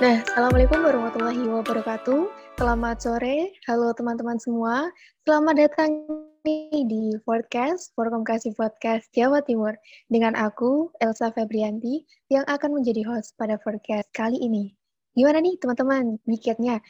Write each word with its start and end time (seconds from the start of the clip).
Nah, 0.00 0.24
Assalamualaikum 0.24 0.80
warahmatullahi 0.80 1.44
wabarakatuh. 1.44 2.32
Selamat 2.56 3.04
sore, 3.04 3.52
halo 3.68 3.92
teman-teman 3.92 4.40
semua. 4.40 4.88
Selamat 5.28 5.60
datang 5.60 6.08
di 6.40 7.12
podcast 7.28 7.92
Forum 7.92 8.24
Kasih 8.24 8.56
Podcast 8.56 9.12
Jawa 9.12 9.44
Timur 9.44 9.76
dengan 10.08 10.32
aku, 10.40 10.88
Elsa 11.04 11.28
Febrianti, 11.36 12.08
yang 12.32 12.48
akan 12.48 12.80
menjadi 12.80 13.04
host 13.04 13.36
pada 13.36 13.60
podcast 13.60 14.08
kali 14.16 14.40
ini. 14.40 14.72
Gimana 15.12 15.44
nih 15.44 15.60
teman-teman 15.60 16.16
weekendnya? 16.24 16.80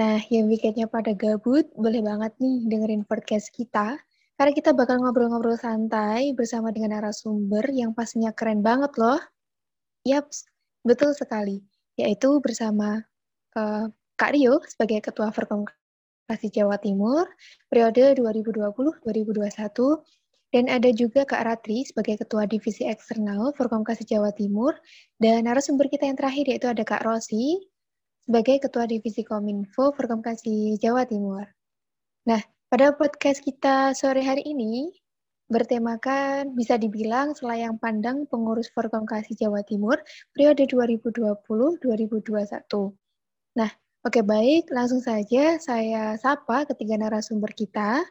Nah, 0.00 0.16
yang 0.32 0.48
weekendnya 0.48 0.88
pada 0.88 1.12
gabut, 1.12 1.68
boleh 1.76 2.00
banget 2.00 2.32
nih 2.40 2.64
dengerin 2.64 3.04
podcast 3.04 3.52
kita, 3.52 4.00
karena 4.40 4.52
kita 4.56 4.72
bakal 4.72 5.04
ngobrol-ngobrol 5.04 5.60
santai 5.60 6.32
bersama 6.32 6.72
dengan 6.72 6.96
narasumber 6.96 7.68
yang 7.76 7.92
pastinya 7.92 8.32
keren 8.32 8.64
banget 8.64 8.96
loh. 8.96 9.20
Yaps, 10.08 10.48
betul 10.80 11.12
sekali 11.12 11.67
yaitu 11.98 12.38
bersama 12.38 13.02
uh, 13.58 13.90
Kak 14.14 14.32
Rio 14.34 14.62
sebagai 14.70 15.02
Ketua 15.02 15.34
Kasih 16.28 16.52
Jawa 16.52 16.78
Timur 16.78 17.26
periode 17.66 18.14
2020-2021 18.16 19.02
dan 20.48 20.64
ada 20.72 20.88
juga 20.94 21.28
Kak 21.28 21.44
Ratri 21.44 21.84
sebagai 21.84 22.20
Ketua 22.24 22.48
Divisi 22.48 22.86
Eksternal 22.88 23.52
Kasih 23.56 24.06
Jawa 24.06 24.32
Timur 24.32 24.72
dan 25.20 25.44
narasumber 25.44 25.90
kita 25.92 26.08
yang 26.08 26.16
terakhir 26.16 26.48
yaitu 26.48 26.68
ada 26.70 26.84
Kak 26.86 27.04
Rosi 27.04 27.60
sebagai 28.28 28.60
Ketua 28.60 28.84
Divisi 28.84 29.24
Kominfo 29.24 29.92
Kasih 29.96 30.76
Jawa 30.80 31.08
Timur. 31.08 31.48
Nah, 32.28 32.40
pada 32.68 32.92
podcast 32.92 33.40
kita 33.40 33.96
sore 33.96 34.20
hari 34.20 34.44
ini 34.44 34.92
bertemakan 35.48 36.52
bisa 36.52 36.76
dibilang 36.76 37.32
selayang 37.32 37.80
pandang 37.80 38.28
pengurus 38.28 38.68
Kasih 38.68 39.32
Jawa 39.32 39.64
Timur 39.64 39.96
periode 40.36 40.68
2020-2021. 40.68 42.68
Nah, 43.56 43.70
oke 44.04 44.20
baik, 44.20 44.68
langsung 44.68 45.00
saja 45.00 45.56
saya 45.56 46.20
sapa 46.20 46.68
ketiga 46.68 47.00
narasumber 47.00 47.56
kita. 47.56 48.04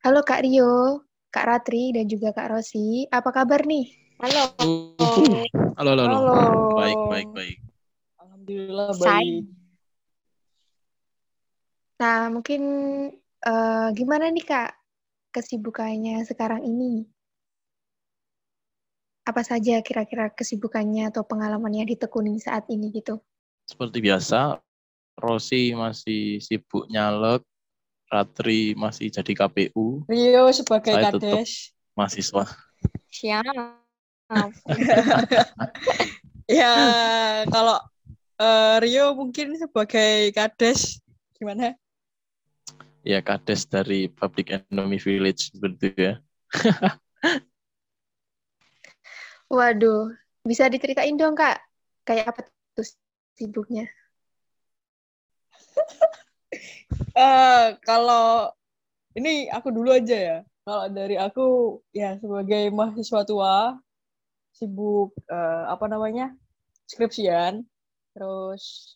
Halo 0.00 0.24
Kak 0.24 0.40
Rio, 0.40 1.04
Kak 1.28 1.44
Ratri, 1.44 1.92
dan 1.92 2.08
juga 2.08 2.32
Kak 2.32 2.48
Rosi. 2.48 3.04
Apa 3.12 3.36
kabar 3.36 3.68
nih? 3.68 3.92
Halo. 4.24 4.56
Halo, 5.76 5.88
halo, 5.92 6.02
halo. 6.08 6.32
Baik, 6.80 7.00
baik, 7.12 7.28
baik. 7.36 7.58
Alhamdulillah 8.16 8.88
baik. 8.96 9.44
Nah, 12.00 12.32
mungkin 12.32 12.62
uh, 13.44 13.92
gimana 13.92 14.32
nih 14.32 14.48
Kak 14.48 14.79
kesibukannya 15.30 16.22
sekarang 16.26 16.66
ini? 16.66 17.06
Apa 19.24 19.46
saja 19.46 19.78
kira-kira 19.80 20.30
kesibukannya 20.34 21.14
atau 21.14 21.22
pengalaman 21.22 21.70
yang 21.70 21.86
ditekuni 21.86 22.38
saat 22.42 22.66
ini 22.66 22.90
gitu? 22.90 23.22
Seperti 23.66 24.02
biasa, 24.02 24.58
Rosi 25.14 25.70
masih 25.76 26.42
sibuk 26.42 26.90
nyalek, 26.90 27.46
Ratri 28.10 28.74
masih 28.74 29.06
jadi 29.14 29.32
KPU. 29.46 30.02
Rio 30.10 30.50
sebagai 30.50 30.98
Saya 30.98 31.14
kades. 31.14 31.70
mahasiswa. 31.94 32.44
Siap. 33.06 33.46
ya, 36.50 36.74
kalau 37.46 37.78
uh, 38.42 38.76
Rio 38.82 39.14
mungkin 39.14 39.54
sebagai 39.54 40.34
kades 40.34 40.98
gimana? 41.38 41.78
Ya 43.06 43.24
kades 43.24 43.64
dari 43.66 44.08
Public 44.12 44.52
Economy 44.52 45.00
Village 45.00 45.52
seperti 45.52 45.84
itu 45.92 46.00
ya. 46.12 46.14
Waduh, 49.50 50.14
bisa 50.46 50.70
diceritain 50.70 51.18
dong 51.18 51.34
kak, 51.34 51.58
kayak 52.06 52.30
apa 52.30 52.40
tuh 52.76 52.86
sibuknya? 53.34 53.90
uh, 57.18 57.74
kalau 57.88 58.54
ini 59.18 59.50
aku 59.50 59.74
dulu 59.74 59.90
aja 59.90 60.16
ya. 60.16 60.38
Kalau 60.62 60.86
dari 60.92 61.18
aku 61.18 61.80
ya 61.90 62.14
sebagai 62.22 62.70
mahasiswa 62.70 63.26
tua 63.26 63.74
sibuk 64.54 65.16
uh, 65.26 65.66
apa 65.72 65.88
namanya 65.90 66.30
skripsian, 66.86 67.66
terus 68.14 68.94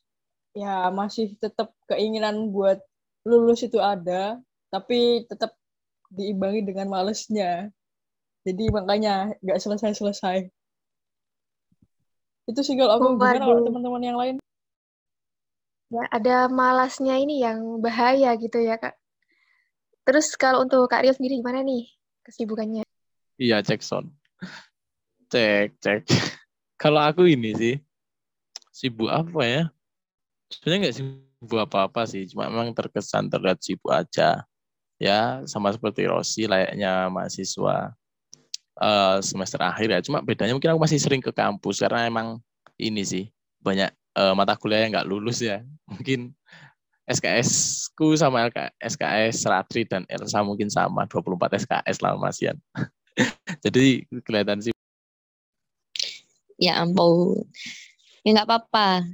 ya 0.55 0.87
masih 0.95 1.35
tetap 1.43 1.75
keinginan 1.91 2.55
buat 2.55 2.79
lulus 3.25 3.65
itu 3.65 3.81
ada, 3.81 4.39
tapi 4.69 5.25
tetap 5.25 5.57
diimbangi 6.13 6.63
dengan 6.63 6.93
malesnya. 6.93 7.73
Jadi 8.45 8.69
makanya 8.69 9.33
nggak 9.41 9.61
selesai-selesai. 9.61 10.53
Itu 12.45 12.61
sih 12.61 12.77
kalau 12.77 13.01
aku 13.01 13.07
oh, 13.09 13.13
gimana 13.17 13.41
kalau 13.41 13.65
teman-teman 13.65 14.05
yang 14.05 14.19
lain? 14.21 14.37
Ya, 15.89 16.05
ada 16.13 16.37
malasnya 16.53 17.17
ini 17.17 17.41
yang 17.41 17.81
bahaya 17.81 18.37
gitu 18.37 18.61
ya, 18.61 18.77
Kak. 18.77 18.93
Terus 20.05 20.37
kalau 20.37 20.61
untuk 20.61 20.85
Kak 20.85 21.01
Rio 21.01 21.17
sendiri 21.17 21.41
gimana 21.41 21.65
nih 21.65 21.89
kesibukannya? 22.29 22.85
Iya, 23.41 23.65
cek 23.65 23.81
son. 23.81 24.13
Cek, 25.33 25.81
cek. 25.81 26.05
kalau 26.83 27.01
aku 27.01 27.27
ini 27.27 27.57
sih, 27.57 27.75
sibuk 28.71 29.09
apa 29.09 29.41
ya? 29.43 29.63
Sebenarnya 30.53 30.79
nggak 30.85 30.95
sibuk 30.95 31.34
sibuk 31.45 31.61
apa-apa 31.61 32.09
sih, 32.09 32.25
cuma 32.33 32.49
memang 32.49 32.73
terkesan 32.73 33.29
terlihat 33.29 33.61
sibuk 33.61 33.93
aja. 33.93 34.49
Ya, 34.97 35.45
sama 35.45 35.69
seperti 35.69 36.09
Rossi 36.09 36.49
layaknya 36.49 37.13
mahasiswa 37.13 37.93
uh, 38.81 39.19
semester 39.21 39.61
akhir 39.61 39.89
ya. 39.93 40.01
Cuma 40.01 40.25
bedanya 40.25 40.57
mungkin 40.57 40.73
aku 40.73 40.81
masih 40.81 40.97
sering 40.97 41.21
ke 41.21 41.29
kampus 41.29 41.85
karena 41.85 42.09
emang 42.09 42.41
ini 42.81 43.05
sih 43.05 43.25
banyak 43.61 43.93
uh, 44.17 44.33
mata 44.33 44.57
kuliah 44.57 44.89
yang 44.89 44.97
nggak 44.97 45.09
lulus 45.09 45.45
ya. 45.45 45.61
Mungkin 45.93 46.33
SKS 47.05 47.85
ku 47.93 48.17
sama 48.17 48.49
LK, 48.49 48.73
SKS 48.81 49.45
Ratri 49.45 49.85
dan 49.85 50.09
Elsa 50.09 50.41
mungkin 50.41 50.73
sama 50.73 51.05
24 51.05 51.61
SKS 51.61 52.01
lah 52.01 52.17
Masian. 52.17 52.57
Jadi 53.65 54.09
kelihatan 54.25 54.65
sih. 54.65 54.73
Ya 56.57 56.81
ampun. 56.81 57.45
Ya 58.25 58.33
nggak 58.33 58.49
apa-apa. 58.49 59.05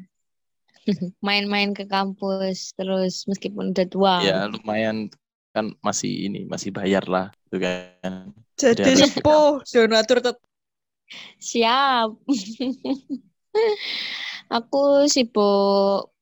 main-main 1.26 1.76
ke 1.76 1.84
kampus 1.86 2.72
terus 2.76 3.26
meskipun 3.26 3.74
udah 3.74 3.86
tua. 3.88 4.14
Ya 4.24 4.48
lumayan 4.48 5.10
kan 5.50 5.74
masih 5.82 6.30
ini 6.30 6.46
masih 6.46 6.70
bayar 6.70 7.10
lah 7.10 7.34
tuh 7.50 7.58
gitu 7.58 7.66
kan. 7.66 8.30
Jadi 8.54 9.02
sepuh 9.08 9.64
donatur 9.66 10.22
tet. 10.22 10.38
Siap. 11.42 12.14
Aku 14.56 15.10
sibuk 15.10 16.14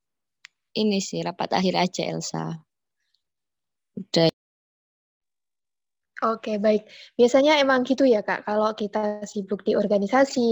ini 0.78 1.02
sih 1.02 1.20
rapat 1.20 1.52
akhir 1.52 1.74
aja 1.76 2.02
Elsa. 2.08 2.56
Udah. 3.98 4.30
Oke, 6.18 6.58
baik. 6.58 6.82
Biasanya 7.14 7.62
emang 7.62 7.86
gitu 7.86 8.02
ya, 8.02 8.26
Kak. 8.26 8.42
Kalau 8.42 8.74
kita 8.74 9.22
sibuk 9.22 9.62
di 9.62 9.78
organisasi, 9.78 10.50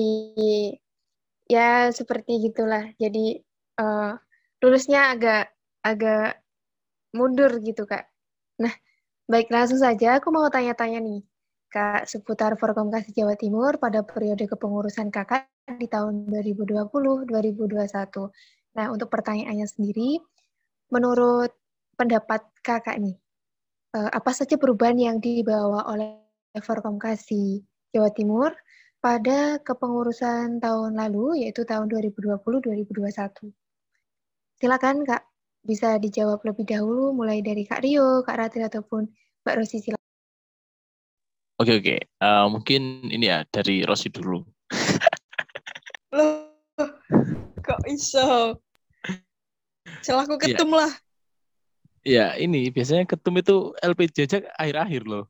ya 1.50 1.90
seperti 1.90 2.38
gitulah. 2.50 2.94
Jadi 3.02 3.42
uh, 3.80 4.16
agak 5.16 5.52
agak 5.84 6.42
mundur 7.14 7.52
gitu 7.62 7.86
kak. 7.86 8.08
Nah, 8.60 8.72
baik 9.30 9.48
langsung 9.52 9.78
saja 9.78 10.18
aku 10.18 10.28
mau 10.34 10.48
tanya-tanya 10.50 11.00
nih 11.00 11.22
kak 11.70 12.08
seputar 12.08 12.56
Kasih 12.56 13.12
Jawa 13.12 13.34
Timur 13.36 13.76
pada 13.76 14.00
periode 14.06 14.48
kepengurusan 14.48 15.12
kakak 15.12 15.50
di 15.76 15.86
tahun 15.90 16.30
2020-2021. 16.30 17.28
Nah, 18.76 18.86
untuk 18.92 19.08
pertanyaannya 19.10 19.66
sendiri, 19.66 20.20
menurut 20.92 21.50
pendapat 21.96 22.44
kakak 22.62 22.96
nih, 23.00 23.16
uh, 23.96 24.10
apa 24.12 24.30
saja 24.32 24.56
perubahan 24.60 24.96
yang 24.96 25.16
dibawa 25.18 25.84
oleh 25.90 26.22
Kasih 27.00 27.60
Jawa 27.92 28.12
Timur 28.14 28.52
pada 29.00 29.60
kepengurusan 29.60 30.62
tahun 30.62 30.96
lalu, 30.96 31.44
yaitu 31.44 31.64
tahun 31.68 31.88
2020-2021? 31.92 33.65
Silakan 34.56 35.04
Kak, 35.04 35.20
bisa 35.60 36.00
dijawab 36.00 36.40
lebih 36.40 36.64
dahulu 36.64 37.12
mulai 37.12 37.44
dari 37.44 37.68
Kak 37.68 37.84
Rio, 37.84 38.24
Kak 38.24 38.40
Ratri 38.40 38.64
ataupun 38.64 39.04
Mbak 39.44 39.54
Rosi 39.60 39.84
silakan. 39.84 40.08
Oke 41.60 41.72
oke, 41.76 41.96
uh, 42.24 42.48
mungkin 42.48 43.04
ini 43.12 43.28
ya 43.28 43.44
dari 43.52 43.84
Rosi 43.84 44.08
dulu. 44.08 44.40
Loh, 46.16 46.56
kok 47.60 47.80
iso? 47.84 48.56
Selaku 50.00 50.40
iya. 50.40 50.56
ketum 50.56 50.72
ya. 50.72 50.78
lah. 50.80 50.92
Ya 52.06 52.26
ini 52.40 52.72
biasanya 52.72 53.04
ketum 53.04 53.36
itu 53.36 53.76
LPJ 53.84 54.16
aja 54.24 54.38
akhir-akhir 54.56 55.02
loh. 55.04 55.28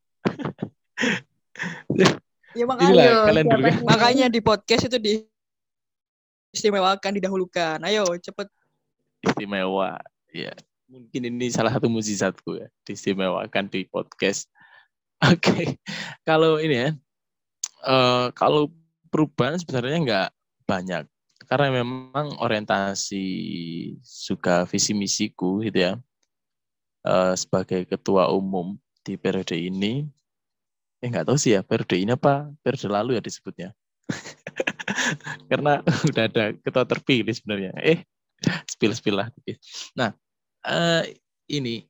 ya 2.54 2.64
makanya, 2.70 2.94
Inilah, 2.94 3.26
kalian 3.26 3.46
dulu. 3.50 3.64
makanya 3.90 4.26
di 4.30 4.38
podcast 4.38 4.86
itu 4.86 4.98
di 5.02 5.12
istimewakan 6.54 7.18
didahulukan. 7.18 7.82
Ayo 7.82 8.06
cepet 8.22 8.46
istimewa. 9.26 9.98
Ya. 10.30 10.54
Mungkin 10.86 11.22
ini 11.26 11.50
salah 11.50 11.74
satu 11.74 11.90
mujizatku 11.90 12.62
ya 12.62 12.68
diistimewakan 12.86 13.66
di 13.66 13.86
podcast. 13.90 14.46
Oke. 15.26 15.40
Okay. 15.40 15.66
kalau 16.28 16.60
ini 16.60 16.76
ya 16.76 16.90
uh, 17.88 18.28
kalau 18.36 18.70
perubahan 19.10 19.58
sebenarnya 19.58 19.98
nggak 20.02 20.28
banyak. 20.68 21.04
Karena 21.46 21.78
memang 21.78 22.42
orientasi 22.42 23.26
juga 24.02 24.66
visi 24.66 24.90
misiku 24.98 25.62
gitu 25.62 25.78
ya 25.78 25.92
eh, 27.06 27.34
sebagai 27.38 27.86
ketua 27.86 28.34
umum 28.34 28.74
di 29.06 29.14
periode 29.14 29.54
ini 29.54 30.10
eh 30.98 31.06
nggak 31.06 31.30
tahu 31.30 31.38
sih 31.38 31.54
ya 31.54 31.62
periode 31.62 32.02
ini 32.02 32.10
apa 32.18 32.50
periode 32.66 32.88
lalu 32.90 33.10
ya 33.14 33.22
disebutnya. 33.22 33.70
Karena 35.50 35.86
udah 36.10 36.24
ada 36.26 36.44
ketua 36.56 36.84
terpilih 36.88 37.30
sebenarnya. 37.30 37.72
Eh 37.78 38.02
spill 38.72 38.92
spill 38.92 39.20
lah 39.22 39.28
nah 39.96 40.12
eh, 40.66 41.14
ini 41.50 41.86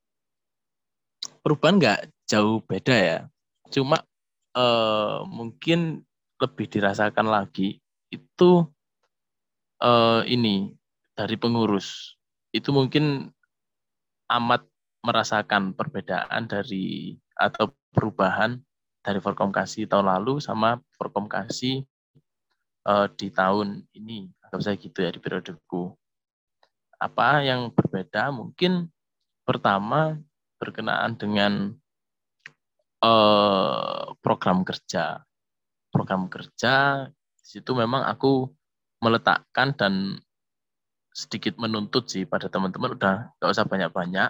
perubahan 1.41 1.79
nggak 1.81 1.99
jauh 2.29 2.61
beda 2.63 2.95
ya. 2.95 3.19
Cuma 3.73 4.03
eh, 4.55 5.17
mungkin 5.25 6.03
lebih 6.37 6.67
dirasakan 6.69 7.27
lagi 7.27 7.81
itu 8.13 8.51
eh, 9.81 10.21
ini 10.29 10.75
dari 11.17 11.35
pengurus. 11.39 12.19
Itu 12.53 12.71
mungkin 12.75 13.31
amat 14.27 14.67
merasakan 15.05 15.71
perbedaan 15.71 16.51
dari 16.51 17.15
atau 17.37 17.71
perubahan 17.95 18.59
dari 19.05 19.23
Forkomkasi 19.23 19.87
tahun 19.87 20.11
lalu 20.11 20.43
sama 20.43 20.83
Forkomkasi 20.99 21.79
uh, 22.83 23.07
di 23.15 23.31
tahun 23.31 23.87
ini. 23.95 24.27
Atau 24.43 24.59
saya 24.59 24.75
gitu 24.75 24.99
ya 24.99 25.15
di 25.15 25.23
periodeku 25.23 25.95
apa 26.97 27.45
yang 27.45 27.69
berbeda? 27.73 28.33
Mungkin 28.33 28.89
pertama 29.45 30.17
berkenaan 30.57 31.15
dengan 31.15 31.73
uh, 33.01 34.13
program 34.19 34.65
kerja. 34.65 35.21
Program 35.93 36.27
kerja 36.27 37.07
di 37.13 37.45
situ 37.45 37.71
memang 37.73 38.03
aku 38.05 38.49
meletakkan 39.01 39.77
dan 39.77 39.93
sedikit 41.13 41.57
menuntut 41.57 42.05
sih 42.09 42.29
pada 42.29 42.45
teman-teman 42.49 42.93
udah 42.93 43.15
gak 43.37 43.49
usah 43.49 43.65
banyak-banyak. 43.65 44.29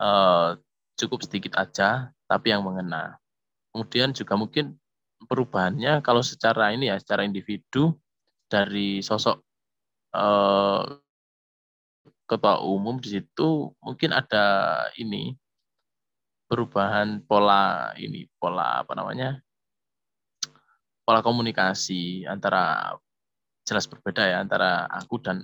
Uh, 0.00 0.56
cukup 0.96 1.24
sedikit 1.24 1.56
aja 1.56 2.12
tapi 2.28 2.52
yang 2.52 2.64
mengena. 2.64 3.20
Kemudian 3.72 4.12
juga 4.16 4.36
mungkin 4.36 4.76
perubahannya 5.28 6.00
kalau 6.00 6.24
secara 6.24 6.72
ini 6.72 6.88
ya 6.88 6.96
secara 6.96 7.24
individu 7.28 7.96
dari 8.48 9.04
sosok 9.04 9.40
uh, 10.16 10.82
ketua 12.30 12.62
umum 12.62 13.02
di 13.02 13.18
situ 13.18 13.74
mungkin 13.82 14.14
ada 14.14 14.46
ini 14.94 15.34
perubahan 16.46 17.26
pola 17.26 17.90
ini 17.98 18.30
pola 18.38 18.86
apa 18.86 18.94
namanya 18.94 19.42
pola 21.02 21.26
komunikasi 21.26 22.22
antara 22.30 22.94
jelas 23.66 23.90
berbeda 23.90 24.22
ya 24.30 24.38
antara 24.46 24.86
aku 24.86 25.18
dan 25.18 25.42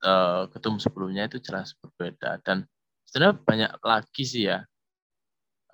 uh, 0.00 0.48
ketum 0.48 0.80
sebelumnya 0.80 1.28
itu 1.28 1.44
jelas 1.44 1.76
berbeda 1.76 2.40
dan 2.40 2.64
sebenarnya 3.04 3.36
banyak 3.44 3.72
lagi 3.84 4.24
sih 4.24 4.48
ya 4.48 4.64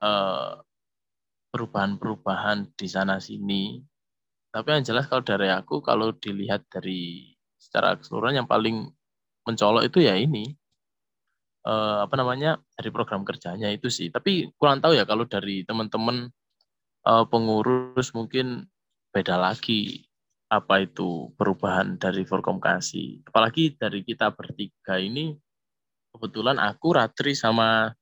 uh, 0.03 0.59
perubahan-perubahan 1.51 2.73
di 2.79 2.87
sana 2.87 3.19
sini. 3.19 3.83
Tapi 4.51 4.67
yang 4.75 4.83
jelas 4.83 5.07
kalau 5.07 5.23
dari 5.23 5.51
aku 5.51 5.79
kalau 5.83 6.11
dilihat 6.15 6.67
dari 6.71 7.31
secara 7.55 7.95
keseluruhan 7.95 8.43
yang 8.43 8.49
paling 8.51 8.91
mencolok 9.47 9.89
itu 9.89 10.05
ya 10.05 10.15
ini 10.17 10.53
eh, 11.67 11.99
apa 12.05 12.15
namanya 12.17 12.61
dari 12.77 12.91
program 12.93 13.23
kerjanya 13.25 13.69
itu 13.73 13.89
sih. 13.93 14.09
Tapi 14.13 14.53
kurang 14.57 14.81
tahu 14.85 14.97
ya 14.97 15.05
kalau 15.09 15.25
dari 15.29 15.63
teman-teman 15.65 16.29
eh, 17.07 17.25
pengurus 17.29 18.13
mungkin 18.17 18.69
beda 19.11 19.37
lagi 19.41 20.07
apa 20.51 20.83
itu 20.83 21.31
perubahan 21.39 21.95
dari 21.99 22.27
Forkomkasi. 22.27 23.23
Apalagi 23.31 23.79
dari 23.79 24.03
kita 24.03 24.35
bertiga 24.35 24.99
ini 24.99 25.31
kebetulan 26.11 26.59
aku 26.59 26.99
Ratri 26.99 27.39
sama 27.39 27.95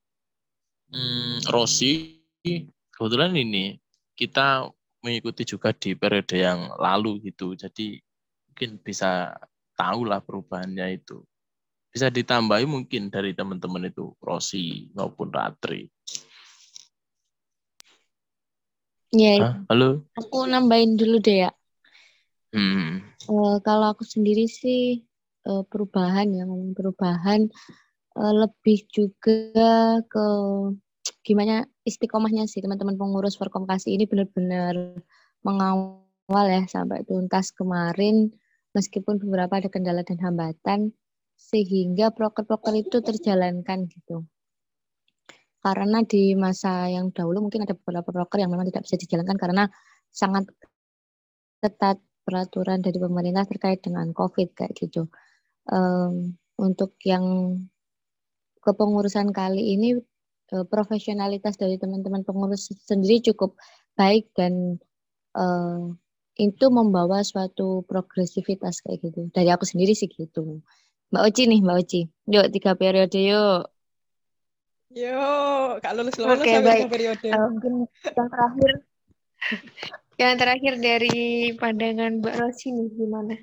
hmm, 0.89 1.45
Rosi 1.53 2.17
kebetulan 2.89 3.37
ini 3.37 3.77
kita 4.17 4.65
mengikuti 5.05 5.45
juga 5.47 5.71
di 5.77 5.95
periode 5.95 6.41
yang 6.41 6.73
lalu 6.81 7.21
gitu. 7.29 7.53
Jadi 7.55 8.01
mungkin 8.51 8.81
bisa 8.83 9.37
tahu 9.79 10.11
lah 10.11 10.19
perubahannya 10.19 10.99
itu. 10.99 11.23
Bisa 11.95 12.11
ditambahi 12.11 12.67
mungkin 12.67 13.09
dari 13.09 13.33
teman-teman 13.33 13.87
itu 13.87 14.13
Rosi 14.19 14.91
maupun 14.93 15.31
Ratri. 15.31 15.87
Ya, 19.09 19.65
halo. 19.73 20.05
Aku 20.21 20.45
nambahin 20.45 21.01
dulu 21.01 21.17
deh 21.23 21.49
ya. 21.49 21.51
Hmm. 22.53 23.01
Uh, 23.25 23.57
kalau 23.65 23.97
aku 23.97 24.05
sendiri 24.05 24.45
sih 24.45 25.01
uh, 25.49 25.65
perubahan 25.65 26.29
ya, 26.29 26.45
ngomong 26.45 26.77
perubahan 26.77 27.49
uh, 28.21 28.35
lebih 28.37 28.85
juga 28.93 29.97
ke 30.05 30.27
gimana 31.25 31.65
istiqomahnya 31.89 32.45
sih 32.49 32.61
teman-teman 32.61 33.01
pengurus 33.01 33.37
Forkomkasi 33.41 33.97
ini 33.97 34.05
benar-benar 34.05 34.77
mengawal 35.41 36.45
ya 36.49 36.69
sampai 36.69 37.05
tuntas 37.09 37.53
kemarin 37.53 38.29
meskipun 38.79 39.19
beberapa 39.19 39.59
ada 39.59 39.67
kendala 39.67 40.07
dan 40.07 40.23
hambatan 40.23 40.95
sehingga 41.35 42.15
proker-proker 42.15 42.75
itu 42.79 43.03
terjalankan 43.03 43.91
gitu. 43.91 44.23
Karena 45.59 46.07
di 46.07 46.39
masa 46.39 46.87
yang 46.87 47.11
dahulu 47.11 47.51
mungkin 47.51 47.67
ada 47.67 47.75
beberapa 47.75 48.15
proker 48.15 48.39
yang 48.47 48.55
memang 48.55 48.71
tidak 48.71 48.87
bisa 48.87 48.95
dijalankan 48.95 49.35
karena 49.35 49.65
sangat 50.15 50.47
ketat 51.59 51.99
peraturan 52.23 52.79
dari 52.79 52.99
pemerintah 53.03 53.43
terkait 53.51 53.83
dengan 53.83 54.15
COVID 54.15 54.55
kayak 54.55 54.73
gitu. 54.79 55.11
Um, 55.67 56.39
untuk 56.59 56.95
yang 57.03 57.59
kepengurusan 58.63 59.35
kali 59.35 59.75
ini 59.79 59.99
uh, 60.55 60.67
profesionalitas 60.67 61.59
dari 61.59 61.79
teman-teman 61.79 62.23
pengurus 62.23 62.71
sendiri 62.87 63.23
cukup 63.33 63.59
baik 63.99 64.31
dan 64.39 64.79
uh, 65.35 65.91
itu 66.39 66.67
membawa 66.71 67.27
suatu 67.27 67.83
progresivitas 67.91 68.79
kayak 68.87 69.11
gitu. 69.11 69.27
Dari 69.35 69.51
aku 69.51 69.67
sendiri 69.67 69.93
sih 69.99 70.07
gitu. 70.07 70.63
Mbak 71.11 71.23
Oci 71.27 71.43
nih, 71.51 71.61
Mbak 71.67 71.77
Oci. 71.83 72.01
Yuk 72.31 72.47
tiga 72.55 72.73
periode 72.79 73.19
yuk. 73.19 73.67
Yuk, 74.95 75.83
kak 75.83 75.93
lulus 75.99 76.17
lulus 76.17 76.39
Oke, 76.39 76.63
baik. 76.63 76.87
tiga 76.87 76.91
periode. 76.95 77.29
Uh, 77.29 77.49
mungkin 77.53 77.75
yang 78.15 78.29
terakhir 78.31 78.73
yang 80.19 80.35
terakhir 80.39 80.75
dari 80.79 81.19
pandangan 81.59 82.23
Mbak 82.23 82.35
Rosi 82.39 82.69
nih 82.71 82.89
gimana? 82.95 83.35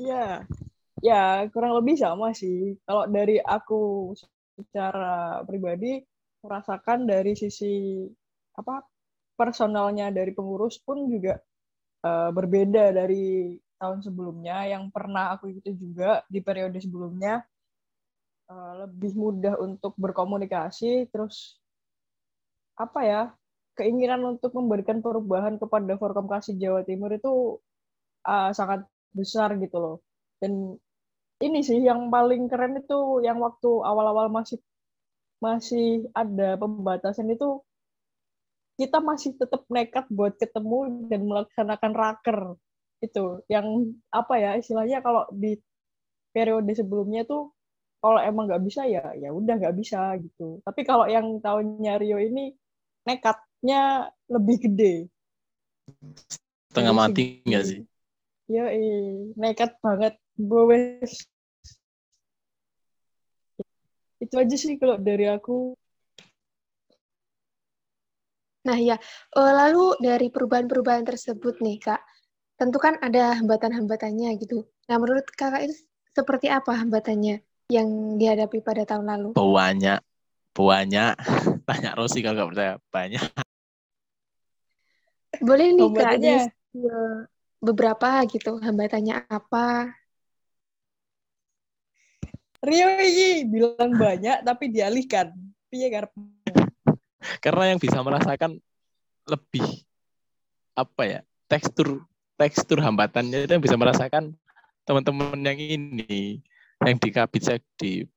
Iya, 0.00 0.46
ya 1.02 1.44
kurang 1.50 1.74
lebih 1.76 1.98
sama 1.98 2.30
sih. 2.32 2.78
Kalau 2.86 3.04
dari 3.10 3.42
aku 3.42 4.14
secara 4.56 5.42
pribadi 5.44 6.00
merasakan 6.40 7.04
dari 7.04 7.36
sisi 7.36 8.06
apa 8.56 8.80
personalnya 9.36 10.12
dari 10.12 10.32
pengurus 10.32 10.80
pun 10.80 11.08
juga 11.08 11.40
uh, 12.04 12.30
berbeda 12.32 12.92
dari 12.94 13.56
tahun 13.80 14.04
sebelumnya. 14.04 14.68
Yang 14.68 14.92
pernah 14.92 15.34
aku 15.36 15.52
ikuti 15.52 15.76
juga 15.76 16.24
di 16.28 16.40
periode 16.44 16.78
sebelumnya 16.80 17.40
uh, 18.52 18.86
lebih 18.86 19.16
mudah 19.16 19.56
untuk 19.60 19.96
berkomunikasi. 19.96 21.08
Terus 21.08 21.60
apa 22.76 23.00
ya 23.04 23.22
keinginan 23.76 24.20
untuk 24.24 24.52
memberikan 24.56 25.00
perubahan 25.00 25.56
kepada 25.56 25.96
Forkomkasi 25.96 26.56
Jawa 26.60 26.84
Timur 26.84 27.12
itu 27.12 27.56
uh, 28.28 28.50
sangat 28.52 28.84
besar 29.16 29.56
gitu 29.56 29.76
loh. 29.80 29.96
Dan 30.40 30.76
ini 31.40 31.64
sih 31.64 31.80
yang 31.80 32.12
paling 32.12 32.48
keren 32.52 32.76
itu 32.76 33.24
yang 33.24 33.40
waktu 33.40 33.70
awal-awal 33.80 34.28
masih 34.28 34.60
masih 35.40 36.04
ada 36.12 36.60
pembatasan 36.60 37.32
itu 37.32 37.64
kita 38.80 38.96
masih 39.04 39.36
tetap 39.36 39.68
nekat 39.68 40.08
buat 40.08 40.40
ketemu 40.40 41.04
dan 41.12 41.20
melaksanakan 41.28 41.92
raker. 41.92 42.40
Itu 43.04 43.44
yang 43.52 43.92
apa 44.08 44.40
ya 44.40 44.50
istilahnya 44.56 45.04
kalau 45.04 45.28
di 45.28 45.60
periode 46.32 46.72
sebelumnya 46.72 47.28
tuh 47.28 47.52
kalau 48.00 48.16
emang 48.24 48.48
nggak 48.48 48.64
bisa 48.64 48.88
ya 48.88 49.12
ya 49.20 49.28
udah 49.36 49.60
nggak 49.60 49.76
bisa 49.76 50.16
gitu. 50.24 50.64
Tapi 50.64 50.80
kalau 50.88 51.04
yang 51.04 51.36
tahunnya 51.44 52.00
Rio 52.00 52.16
ini 52.16 52.56
nekatnya 53.04 54.08
lebih 54.32 54.56
gede. 54.64 54.94
Setengah 56.72 56.96
mati 56.96 57.44
nggak 57.44 57.64
sih? 57.68 57.84
Ya 58.48 58.72
nekat 59.36 59.76
banget. 59.84 60.16
Bowes. 60.40 61.28
Itu 64.16 64.40
aja 64.40 64.56
sih 64.56 64.80
kalau 64.80 64.96
dari 64.96 65.28
aku. 65.28 65.76
Nah 68.70 68.78
ya, 68.78 68.94
lalu 69.34 69.98
dari 69.98 70.30
perubahan-perubahan 70.30 71.02
tersebut 71.02 71.58
nih 71.58 71.82
Kak, 71.82 72.06
tentu 72.54 72.78
kan 72.78 72.94
ada 73.02 73.34
hambatan-hambatannya 73.42 74.30
gitu. 74.38 74.62
Nah 74.86 74.94
menurut 74.94 75.26
Kakak 75.34 75.66
itu 75.66 75.74
seperti 76.14 76.46
apa 76.46 76.78
hambatannya 76.78 77.42
yang 77.66 78.14
dihadapi 78.14 78.62
pada 78.62 78.86
tahun 78.86 79.10
lalu? 79.10 79.34
Banyak, 79.34 79.98
banyak. 80.54 81.12
Tanya 81.66 81.98
Rosi 81.98 82.22
kalau 82.22 82.38
nggak 82.38 82.50
percaya, 82.54 82.74
banyak. 82.94 83.26
Boleh 85.42 85.66
nih 85.74 85.90
Kak, 85.90 86.14
di 86.22 86.30
beberapa 87.58 88.22
gitu, 88.30 88.62
hambatannya 88.62 89.26
apa? 89.26 89.98
Rio 92.62 92.86
bilang 93.50 93.98
banyak 93.98 94.46
tapi 94.46 94.70
dialihkan. 94.70 95.34
Piye 95.66 95.90
karepmu? 95.90 96.39
Karena 97.44 97.74
yang 97.74 97.78
bisa 97.80 98.00
merasakan 98.00 98.56
lebih 99.28 99.64
apa 100.74 101.02
ya 101.04 101.20
tekstur 101.50 102.02
tekstur 102.40 102.80
hambatannya 102.80 103.44
itu 103.44 103.52
yang 103.52 103.64
bisa 103.64 103.76
merasakan 103.76 104.32
teman-teman 104.88 105.36
yang 105.44 105.58
ini 105.60 106.40
yang 106.80 106.96
di 106.96 107.08
kabit 107.12 107.42
sekdi 107.44 108.08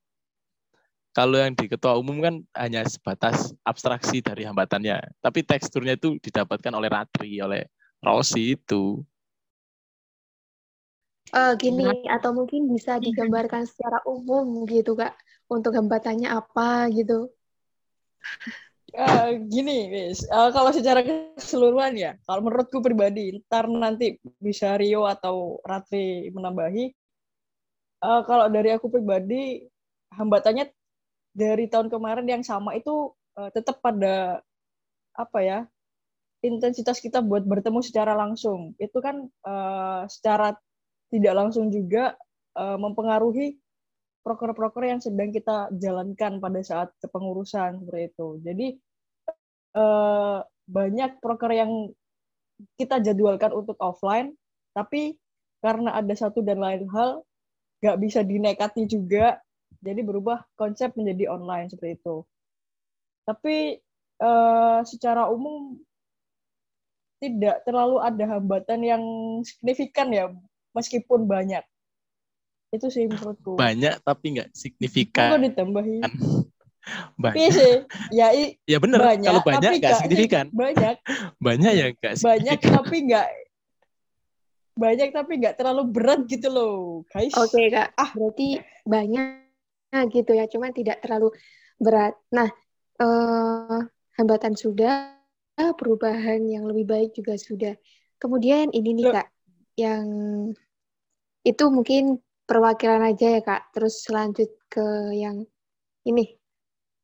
kalau 1.12 1.38
yang 1.38 1.54
di 1.54 1.68
ketua 1.68 2.00
umum 2.00 2.24
kan 2.24 2.36
hanya 2.56 2.88
sebatas 2.88 3.52
abstraksi 3.68 4.24
dari 4.24 4.48
hambatannya 4.48 5.02
tapi 5.20 5.44
teksturnya 5.44 6.00
itu 6.00 6.16
didapatkan 6.24 6.72
oleh 6.72 6.88
Ratri 6.88 7.44
oleh 7.44 7.68
Rosi 8.00 8.56
itu 8.56 9.04
Eh, 11.34 11.54
gini, 11.58 12.06
atau 12.06 12.30
mungkin 12.30 12.70
bisa 12.70 13.02
digambarkan 13.02 13.66
secara 13.66 14.06
umum 14.06 14.70
gitu, 14.70 14.94
Kak, 14.94 15.18
untuk 15.50 15.74
hambatannya 15.74 16.30
apa 16.30 16.86
gitu. 16.94 17.34
Eh, 18.94 19.30
gini, 19.50 19.90
guys. 19.90 20.22
Eh, 20.22 20.50
kalau 20.54 20.70
secara 20.70 21.02
keseluruhan 21.02 21.98
ya, 21.98 22.14
kalau 22.30 22.46
menurutku 22.46 22.78
pribadi, 22.78 23.42
ntar 23.42 23.66
nanti 23.66 24.22
bisa 24.38 24.78
Rio 24.78 25.10
atau 25.10 25.58
Ratri 25.66 26.30
menambahi. 26.30 26.86
Eh, 28.06 28.22
kalau 28.30 28.46
dari 28.54 28.70
aku 28.70 28.94
pribadi, 28.94 29.66
hambatannya 30.14 30.70
dari 31.34 31.66
tahun 31.66 31.90
kemarin 31.90 32.30
yang 32.30 32.46
sama 32.46 32.78
itu 32.78 33.10
eh, 33.42 33.50
tetap 33.50 33.82
pada 33.82 34.46
apa 35.18 35.40
ya 35.42 35.60
intensitas 36.46 37.02
kita 37.02 37.26
buat 37.26 37.42
bertemu 37.50 37.82
secara 37.82 38.14
langsung. 38.14 38.78
Itu 38.78 39.02
kan 39.02 39.26
eh, 39.26 40.02
secara 40.06 40.54
tidak 41.10 41.34
langsung 41.34 41.74
juga 41.74 42.14
eh, 42.54 42.78
mempengaruhi 42.78 43.58
proker-proker 44.24 44.88
yang 44.88 45.00
sedang 45.04 45.30
kita 45.30 45.70
jalankan 45.76 46.40
pada 46.40 46.60
saat 46.64 46.90
kepengurusan 47.04 47.84
seperti 47.84 48.04
itu. 48.16 48.28
Jadi 48.42 48.68
eh, 49.76 50.38
banyak 50.64 51.12
proker 51.20 51.52
yang 51.52 51.92
kita 52.80 53.04
jadwalkan 53.04 53.52
untuk 53.52 53.76
offline, 53.84 54.32
tapi 54.72 55.20
karena 55.60 56.00
ada 56.00 56.14
satu 56.16 56.40
dan 56.40 56.64
lain 56.64 56.88
hal 56.92 57.24
nggak 57.84 58.00
bisa 58.00 58.24
dinekati 58.24 58.88
juga, 58.88 59.44
jadi 59.84 60.00
berubah 60.00 60.48
konsep 60.56 60.96
menjadi 60.96 61.36
online 61.36 61.68
seperti 61.68 62.00
itu. 62.00 62.24
Tapi 63.28 63.84
eh, 64.24 64.80
secara 64.88 65.28
umum 65.28 65.76
tidak 67.20 67.64
terlalu 67.64 68.04
ada 68.04 68.40
hambatan 68.40 68.80
yang 68.84 69.04
signifikan 69.44 70.12
ya, 70.12 70.32
meskipun 70.76 71.28
banyak. 71.28 71.64
Itu 72.74 72.90
sih 72.90 73.06
menurutku. 73.06 73.54
banyak 73.54 74.02
tapi 74.02 74.26
nggak 74.34 74.50
Kok 74.50 74.58
signifikan 74.58 75.30
ditambahi? 75.38 75.98
banyak 77.22 77.38
Iya 77.38 77.50
sih. 77.54 77.74
Ya, 78.12 78.28
i- 78.34 78.58
ya 78.66 78.78
bener 78.82 79.00
banyak, 79.00 79.30
kalau 79.30 79.42
banyak 79.46 79.70
nggak 79.72 79.80
nggak- 79.80 80.00
signifikan 80.02 80.46
banyak, 80.66 80.96
banyak 81.40 81.72
ya 81.72 81.86
nggak 81.94 82.14
banyak 82.20 82.58
signifikan 82.60 82.74
tapi 82.76 82.96
nggak 83.08 83.28
banyak 84.74 85.10
tapi 85.14 85.32
nggak 85.38 85.56
terlalu 85.56 85.84
berat 85.86 86.26
gitu 86.26 86.50
loh, 86.50 87.06
guys. 87.14 87.30
Oke, 87.38 87.70
Kak. 87.70 87.94
Ah. 87.94 88.10
Berarti 88.18 88.58
banyak 88.84 89.46
gitu 90.10 90.34
ya, 90.34 90.50
cuma 90.50 90.74
tidak 90.74 90.98
terlalu 91.06 91.30
berat. 91.78 92.18
Nah, 92.34 92.50
eh, 92.98 93.80
hambatan 94.18 94.58
sudah, 94.58 95.14
perubahan 95.78 96.42
yang 96.50 96.66
lebih 96.66 96.90
baik 96.90 97.14
juga 97.14 97.38
sudah. 97.38 97.78
Kemudian 98.18 98.74
ini 98.74 98.98
nih, 98.98 99.06
Loh. 99.06 99.14
Kak, 99.14 99.28
yang 99.78 100.06
itu 101.46 101.64
mungkin 101.70 102.18
perwakilan 102.50 103.02
aja 103.12 103.40
ya, 103.40 103.42
Kak. 103.42 103.74
Terus 103.74 103.96
lanjut 104.12 104.50
ke 104.70 104.86
yang 105.16 105.44
ini. 106.08 106.44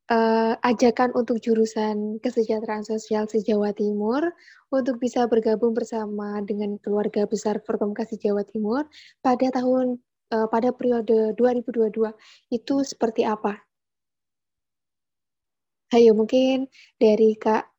Eh, 0.09 0.53
ajakan 0.65 1.13
untuk 1.13 1.37
jurusan 1.37 2.17
kesejahteraan 2.17 2.81
sosial 2.81 3.29
se-Jawa 3.29 3.77
Timur 3.77 4.33
untuk 4.73 4.97
bisa 4.97 5.29
bergabung 5.29 5.77
bersama 5.77 6.41
dengan 6.41 6.81
keluarga 6.81 7.29
besar 7.29 7.61
Forkomkasi 7.61 8.17
Jawa 8.17 8.41
Timur 8.41 8.89
pada 9.21 9.53
tahun 9.53 10.01
eh, 10.33 10.47
pada 10.49 10.73
periode 10.73 11.37
2022 11.37 12.09
itu 12.49 12.75
seperti 12.81 13.21
apa? 13.21 13.61
Ayo 15.93 16.17
mungkin 16.17 16.65
dari 16.97 17.37
Kak 17.37 17.69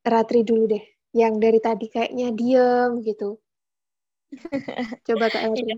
Ratri 0.00 0.48
dulu 0.48 0.64
deh, 0.72 0.84
yang 1.12 1.36
dari 1.36 1.60
tadi 1.60 1.92
kayaknya 1.92 2.32
diem 2.32 3.04
gitu. 3.04 3.36
Coba 5.06 5.28
Kak 5.28 5.44
Ratri. 5.52 5.76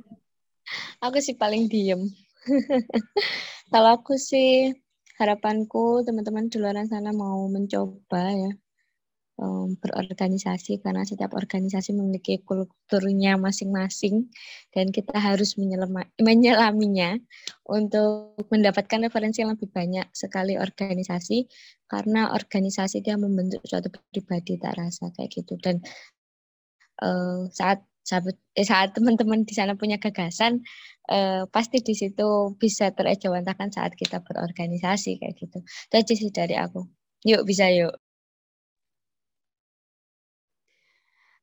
Aku 1.04 1.18
sih 1.22 1.37
paling 1.38 1.70
diem. 1.70 2.02
Kalau 3.72 3.90
aku 4.00 4.16
sih 4.16 4.72
harapanku 5.18 6.06
teman-teman 6.06 6.46
di 6.46 6.56
luar 6.62 6.78
sana 6.87 7.10
mau 7.10 7.50
mencoba 7.50 8.22
ya 8.30 8.52
em, 9.42 9.75
berorganisasi 9.78 10.78
karena 10.78 11.02
setiap 11.02 11.34
organisasi 11.34 11.90
memiliki 11.94 12.38
kulturnya 12.46 13.34
masing-masing 13.34 14.30
dan 14.70 14.94
kita 14.94 15.18
harus 15.18 15.58
menyelaminya 16.22 17.18
untuk 17.66 18.38
mendapatkan 18.50 19.10
referensi 19.10 19.42
yang 19.42 19.58
lebih 19.58 19.70
banyak 19.75 20.06
sekali 20.14 20.54
organisasi 20.54 21.50
karena 21.90 22.30
organisasi 22.34 23.02
dia 23.02 23.18
membentuk 23.18 23.62
suatu 23.66 23.90
pribadi 24.14 24.54
tak 24.54 24.78
rasa 24.78 25.10
kayak 25.18 25.34
gitu 25.34 25.58
dan 25.58 25.82
eh, 27.02 27.42
saat 27.50 27.88
saat 28.09 28.88
teman-teman 28.97 29.45
di 29.45 29.53
sana 29.53 29.77
punya 29.77 30.00
gagasan 30.00 30.65
eh, 31.12 31.45
pasti 31.53 31.79
di 31.85 31.95
situ 31.97 32.57
bisa 32.57 32.93
terejawantahkan 32.97 33.69
saat 33.73 33.93
kita 33.97 34.25
berorganisasi 34.25 35.21
kayak 35.21 35.35
gitu. 35.37 35.59
Itu 35.62 35.95
aja 36.00 36.15
sih 36.17 36.31
dari 36.33 36.57
aku. 36.57 36.85
Yuk 37.29 37.43
bisa 37.45 37.69
yuk. 37.69 37.95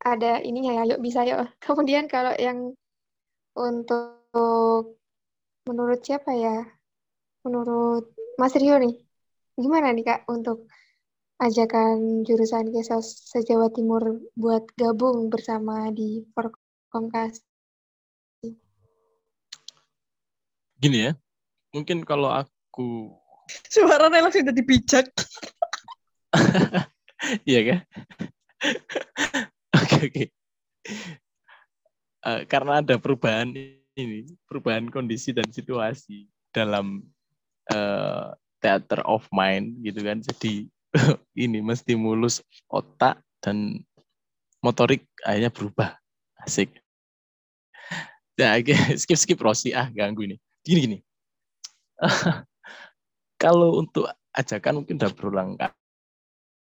Ada 0.06 0.46
ininya 0.46 0.82
ya, 0.82 0.84
yuk 0.96 1.02
bisa 1.02 1.26
yuk. 1.26 1.50
Kemudian 1.66 2.06
kalau 2.06 2.34
yang 2.38 2.74
untuk 3.58 5.02
menurut 5.66 6.00
siapa 6.06 6.32
ya? 6.34 6.66
Menurut 7.46 8.14
Mas 8.42 8.58
Rio 8.58 8.78
nih, 8.82 8.98
gimana 9.58 9.94
nih 9.94 10.06
Kak 10.06 10.20
untuk 10.30 10.66
ajakan 11.39 12.24
jurusan 12.24 12.72
Kesos 12.72 13.27
se-Jawa 13.32 13.72
Timur 13.74 14.24
buat 14.36 14.63
gabung 14.80 15.27
bersama 15.27 15.92
di 15.92 16.24
Forkomkas? 16.32 17.44
gini 20.75 21.08
ya 21.10 21.12
mungkin 21.72 22.04
kalau 22.04 22.30
aku 22.30 23.10
Suaranya 23.46 24.25
langsung 24.25 24.42
udah 24.46 24.56
dipijak. 24.56 25.06
Iya 27.50 27.62
kan? 27.65 27.80
Oke 29.82 29.98
oke. 30.06 30.25
Eh, 32.22 32.42
karena 32.46 32.86
ada 32.86 33.01
perubahan 33.01 33.50
ini, 33.98 34.30
perubahan 34.46 34.94
kondisi 34.94 35.34
dan 35.34 35.50
situasi 35.50 36.30
dalam 36.54 37.01
eh, 37.74 38.30
theater 38.62 39.01
of 39.10 39.25
mind 39.34 39.82
gitu 39.82 40.06
kan. 40.06 40.22
Jadi 40.22 40.70
ini 41.44 41.60
mesti 41.60 41.94
mulus 42.00 42.42
otak 42.72 43.20
dan 43.44 43.84
motorik 44.64 45.06
akhirnya 45.22 45.52
berubah. 45.52 45.90
Asik. 46.42 46.72
Oke. 48.36 48.75
skip 49.02 49.20
skip 49.20 49.40
Rosi 49.40 49.72
ah 49.75 49.88
ganggu 49.92 50.28
ini. 50.28 50.36
Gini 50.66 50.80
gini. 50.82 50.98
Kalau 53.42 53.80
untuk 53.80 54.10
ajakan 54.36 54.84
mungkin 54.84 54.98
udah 55.00 55.12
berulang 55.16 55.50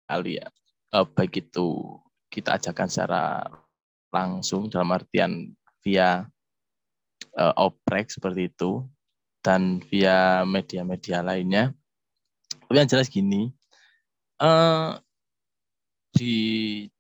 kali 0.07 0.39
ya. 0.39 0.47
Eh, 0.95 1.07
baik 1.15 1.49
itu 1.49 1.99
kita 2.31 2.59
ajakan 2.59 2.89
secara 2.91 3.43
langsung 4.15 4.71
dalam 4.71 4.95
artian 4.95 5.51
via 5.83 6.27
eh, 7.35 7.55
oprek 7.59 8.11
seperti 8.11 8.51
itu 8.51 8.87
dan 9.43 9.83
via 9.91 10.43
media-media 10.47 11.23
lainnya. 11.23 11.75
Tapi 12.67 12.83
yang 12.83 12.91
jelas 12.91 13.07
gini, 13.07 13.55
eh, 14.41 14.91
di 16.17 16.35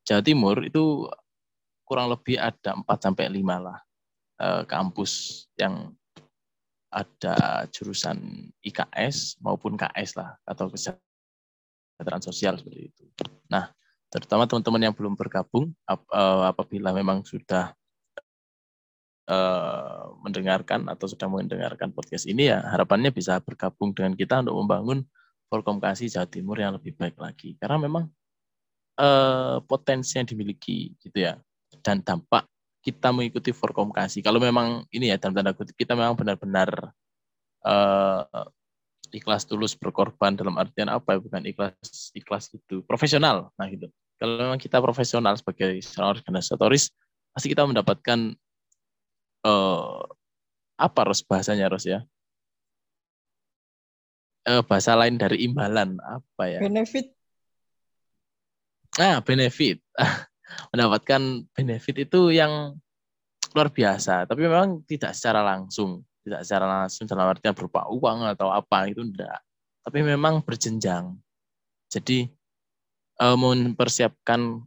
Jawa 0.05 0.23
Timur 0.23 0.57
itu 0.64 1.09
kurang 1.87 2.12
lebih 2.12 2.37
ada 2.37 2.76
4 2.76 2.85
sampai 3.00 3.33
5 3.33 3.57
lah 3.62 3.78
eh, 4.43 4.62
kampus 4.69 5.45
yang 5.57 5.93
ada 6.93 7.66
jurusan 7.69 8.49
IKS 8.64 9.37
maupun 9.45 9.76
KS 9.76 10.16
lah 10.16 10.38
atau 10.49 10.73
kesejahteraan 10.73 12.25
sosial 12.25 12.57
seperti 12.57 12.88
itu. 12.88 13.05
Nah, 13.52 13.69
terutama 14.09 14.49
teman-teman 14.49 14.90
yang 14.90 14.95
belum 14.97 15.12
bergabung 15.19 15.76
ap- 15.85 16.09
eh, 16.09 16.45
apabila 16.49 16.97
memang 16.97 17.21
sudah 17.26 17.76
eh, 19.28 20.05
mendengarkan 20.23 20.87
atau 20.88 21.07
sudah 21.11 21.26
mendengarkan 21.26 21.90
podcast 21.93 22.25
ini 22.31 22.49
ya 22.49 22.62
harapannya 22.62 23.11
bisa 23.11 23.43
bergabung 23.43 23.93
dengan 23.93 24.14
kita 24.14 24.40
untuk 24.40 24.57
membangun 24.62 24.99
Forkomkasi 25.47 26.11
Jawa 26.11 26.26
Timur 26.26 26.59
yang 26.59 26.75
lebih 26.75 26.95
baik 26.99 27.17
lagi 27.19 27.55
karena 27.59 27.79
memang 27.81 28.05
eh, 28.99 29.59
potensi 29.65 30.19
yang 30.19 30.26
dimiliki 30.26 30.95
gitu 30.99 31.19
ya 31.23 31.38
dan 31.83 32.03
dampak 32.03 32.47
kita 32.83 33.11
mengikuti 33.11 33.50
Forkomkasi 33.50 34.23
kalau 34.23 34.38
memang 34.38 34.87
ini 34.95 35.11
ya 35.11 35.19
dalam 35.19 35.35
tanda 35.35 35.55
kutip 35.55 35.75
kita 35.75 35.95
memang 35.99 36.15
benar-benar 36.15 36.95
eh, 37.67 38.47
ikhlas 39.15 39.47
tulus 39.47 39.73
berkorban 39.79 40.35
dalam 40.35 40.57
artian 40.59 40.91
apa 40.91 41.15
ya? 41.15 41.19
Bukan 41.23 41.43
ikhlas 41.47 42.11
ikhlas 42.17 42.50
itu 42.55 42.83
profesional. 42.87 43.53
Nah 43.55 43.67
gitu. 43.71 43.91
Kalau 44.17 44.41
memang 44.41 44.57
kita 44.61 44.81
profesional 44.81 45.37
sebagai 45.37 45.76
seorang 45.85 46.17
organisatoris, 46.21 46.88
pasti 47.37 47.53
kita 47.53 47.69
mendapatkan 47.69 48.33
eh, 49.45 50.03
apa 50.76 51.00
Ros 51.05 51.21
bahasanya 51.23 51.69
Ros 51.69 51.85
ya? 51.85 52.03
Eh, 54.47 54.62
bahasa 54.62 54.95
lain 54.95 55.19
dari 55.19 55.43
imbalan 55.43 55.99
apa 55.99 56.45
ya? 56.47 56.62
benefit 56.62 57.17
Nah, 58.97 59.21
benefit. 59.21 59.79
Mendapatkan 60.73 61.45
benefit 61.53 61.97
itu 62.09 62.33
yang 62.33 62.76
luar 63.53 63.69
biasa, 63.73 64.29
tapi 64.29 64.45
memang 64.49 64.85
tidak 64.88 65.12
secara 65.17 65.45
langsung, 65.45 66.05
tidak 66.25 66.45
secara 66.45 66.67
langsung 66.85 67.05
dalam 67.09 67.29
artian 67.29 67.57
berupa 67.57 67.88
uang 67.93 68.25
atau 68.33 68.49
apa 68.53 68.88
itu 68.88 69.05
enggak. 69.05 69.41
Tapi 69.85 70.00
memang 70.00 70.41
berjenjang. 70.41 71.12
Jadi 71.93 72.29
eh, 73.21 73.37
mempersiapkan 73.37 74.65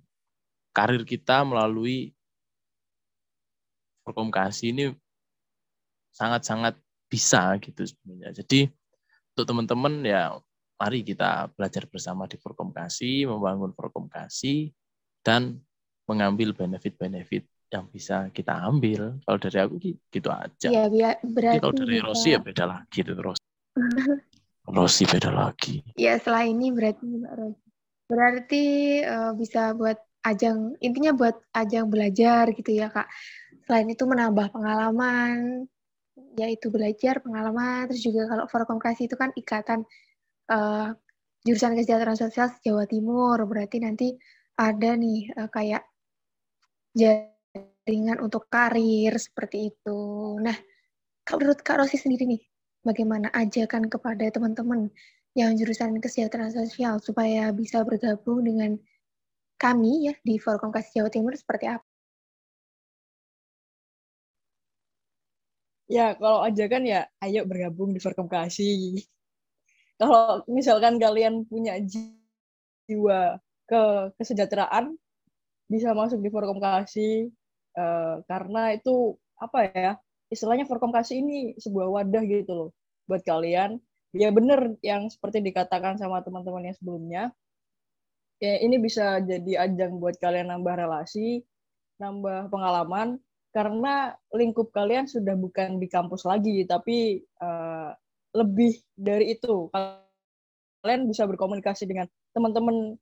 karir 0.74 1.04
kita 1.04 1.42
melalui 1.44 2.14
perkomunikasi 4.06 4.74
ini 4.74 4.86
sangat-sangat 6.14 6.78
bisa 7.10 7.58
gitu 7.62 7.82
sebenarnya. 7.86 8.42
Jadi 8.42 8.70
untuk 9.40 9.56
teman-teman 9.56 10.04
ya 10.04 10.36
mari 10.76 11.00
kita 11.00 11.48
belajar 11.56 11.88
bersama 11.88 12.28
di 12.28 12.36
perkomunikasi, 12.36 13.24
membangun 13.24 13.72
perkomunikasi 13.72 14.76
dan 15.24 15.64
mengambil 16.04 16.52
benefit-benefit 16.52 17.48
yang 17.72 17.88
bisa 17.88 18.28
kita 18.36 18.52
ambil. 18.68 19.16
Kalau 19.24 19.40
dari 19.40 19.58
aku 19.64 19.80
gitu 20.12 20.28
aja. 20.28 20.68
Iya, 20.68 20.92
biar 20.92 21.16
Jadi 21.24 21.32
berarti 21.32 21.64
kalau 21.64 21.76
dari 21.80 21.98
Rosi 22.04 22.28
ya 22.36 22.40
beda 22.44 22.66
lagi 22.68 23.00
itu 23.00 23.16
Rosi. 23.16 23.44
Rosi 24.76 25.04
beda 25.08 25.32
lagi. 25.32 25.80
Ya, 25.96 26.20
setelah 26.20 26.44
ini 26.44 26.68
berarti 26.76 27.08
Mbak 27.08 27.34
Rosi. 27.40 27.68
Berarti 28.12 28.64
eh, 29.00 29.32
bisa 29.40 29.72
buat 29.72 30.04
ajang, 30.28 30.76
intinya 30.84 31.16
buat 31.16 31.40
ajang 31.56 31.88
belajar 31.88 32.52
gitu 32.52 32.76
ya, 32.76 32.92
Kak. 32.92 33.08
Selain 33.64 33.88
itu 33.88 34.04
menambah 34.04 34.52
pengalaman, 34.52 35.64
yaitu 36.40 36.72
belajar 36.72 37.20
pengalaman, 37.20 37.92
terus 37.92 38.04
juga 38.04 38.32
kalau 38.32 38.46
Forkomkasi 38.48 39.12
itu 39.12 39.16
kan 39.20 39.30
ikatan 39.36 39.84
eh, 40.52 40.90
jurusan 41.46 41.76
kesejahteraan 41.78 42.20
sosial 42.20 42.48
Jawa 42.64 42.86
Timur, 42.88 43.38
berarti 43.48 43.78
nanti 43.84 44.08
ada 44.60 44.92
nih 44.96 45.20
eh, 45.36 45.50
kayak 45.52 45.84
jaringan 46.96 48.18
untuk 48.24 48.48
karir 48.52 49.14
seperti 49.20 49.72
itu. 49.76 50.00
Nah, 50.42 50.56
menurut 51.38 51.60
Kak 51.62 51.80
Rosi 51.80 51.98
sendiri 52.02 52.26
nih, 52.26 52.42
bagaimana 52.84 53.28
ajakan 53.36 53.88
kepada 53.88 54.26
teman-teman 54.32 54.90
yang 55.38 55.54
jurusan 55.56 56.02
kesejahteraan 56.02 56.52
sosial 56.52 56.98
supaya 57.00 57.54
bisa 57.54 57.86
bergabung 57.86 58.44
dengan 58.44 58.76
kami 59.60 60.10
ya 60.10 60.16
di 60.24 60.40
Forum 60.40 60.72
Jawa 60.72 61.10
Timur 61.12 61.36
seperti 61.36 61.68
apa? 61.68 61.89
Ya, 65.90 66.14
kalau 66.14 66.46
ajakan 66.46 66.86
ya 66.86 67.10
ayo 67.26 67.50
bergabung 67.50 67.98
di 67.98 68.00
Forkomkasi. 68.00 69.02
Kalau 69.98 70.46
misalkan 70.46 71.02
kalian 71.02 71.50
punya 71.50 71.82
jiwa 71.82 73.42
ke 73.66 73.82
kesejahteraan, 74.22 74.94
bisa 75.66 75.98
masuk 75.98 76.22
di 76.22 76.30
Forkomkasi 76.30 77.34
eh, 77.74 78.16
karena 78.30 78.78
itu 78.78 79.18
apa 79.42 79.60
ya? 79.74 79.92
Istilahnya 80.30 80.70
Forkomkasi 80.70 81.26
ini 81.26 81.38
sebuah 81.58 81.90
wadah 81.90 82.22
gitu 82.22 82.54
loh 82.54 82.70
buat 83.10 83.26
kalian. 83.26 83.82
Ya 84.14 84.30
bener 84.30 84.78
yang 84.86 85.10
seperti 85.10 85.42
dikatakan 85.42 85.98
sama 85.98 86.22
teman-teman 86.22 86.70
yang 86.70 86.78
sebelumnya. 86.78 87.24
Ya 88.38 88.62
ini 88.62 88.78
bisa 88.78 89.18
jadi 89.26 89.66
ajang 89.66 89.98
buat 89.98 90.22
kalian 90.22 90.54
nambah 90.54 90.86
relasi, 90.86 91.42
nambah 91.98 92.54
pengalaman, 92.54 93.18
karena 93.50 94.14
lingkup 94.34 94.70
kalian 94.70 95.10
sudah 95.10 95.34
bukan 95.34 95.82
di 95.82 95.88
kampus 95.90 96.26
lagi, 96.26 96.64
tapi 96.70 97.22
uh, 97.42 97.92
lebih 98.38 98.78
dari 98.94 99.34
itu. 99.34 99.70
Kalian 100.80 101.10
bisa 101.10 101.26
berkomunikasi 101.26 101.90
dengan 101.90 102.08
teman-teman 102.32 102.96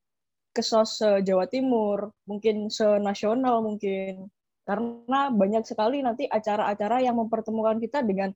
kesos 0.56 1.04
Jawa 1.04 1.46
Timur, 1.46 2.10
mungkin 2.26 2.74
senasional 2.74 3.62
mungkin. 3.62 4.32
Karena 4.68 5.32
banyak 5.32 5.64
sekali 5.64 6.04
nanti 6.04 6.28
acara-acara 6.28 7.00
yang 7.00 7.16
mempertemukan 7.16 7.80
kita 7.80 8.04
dengan 8.04 8.34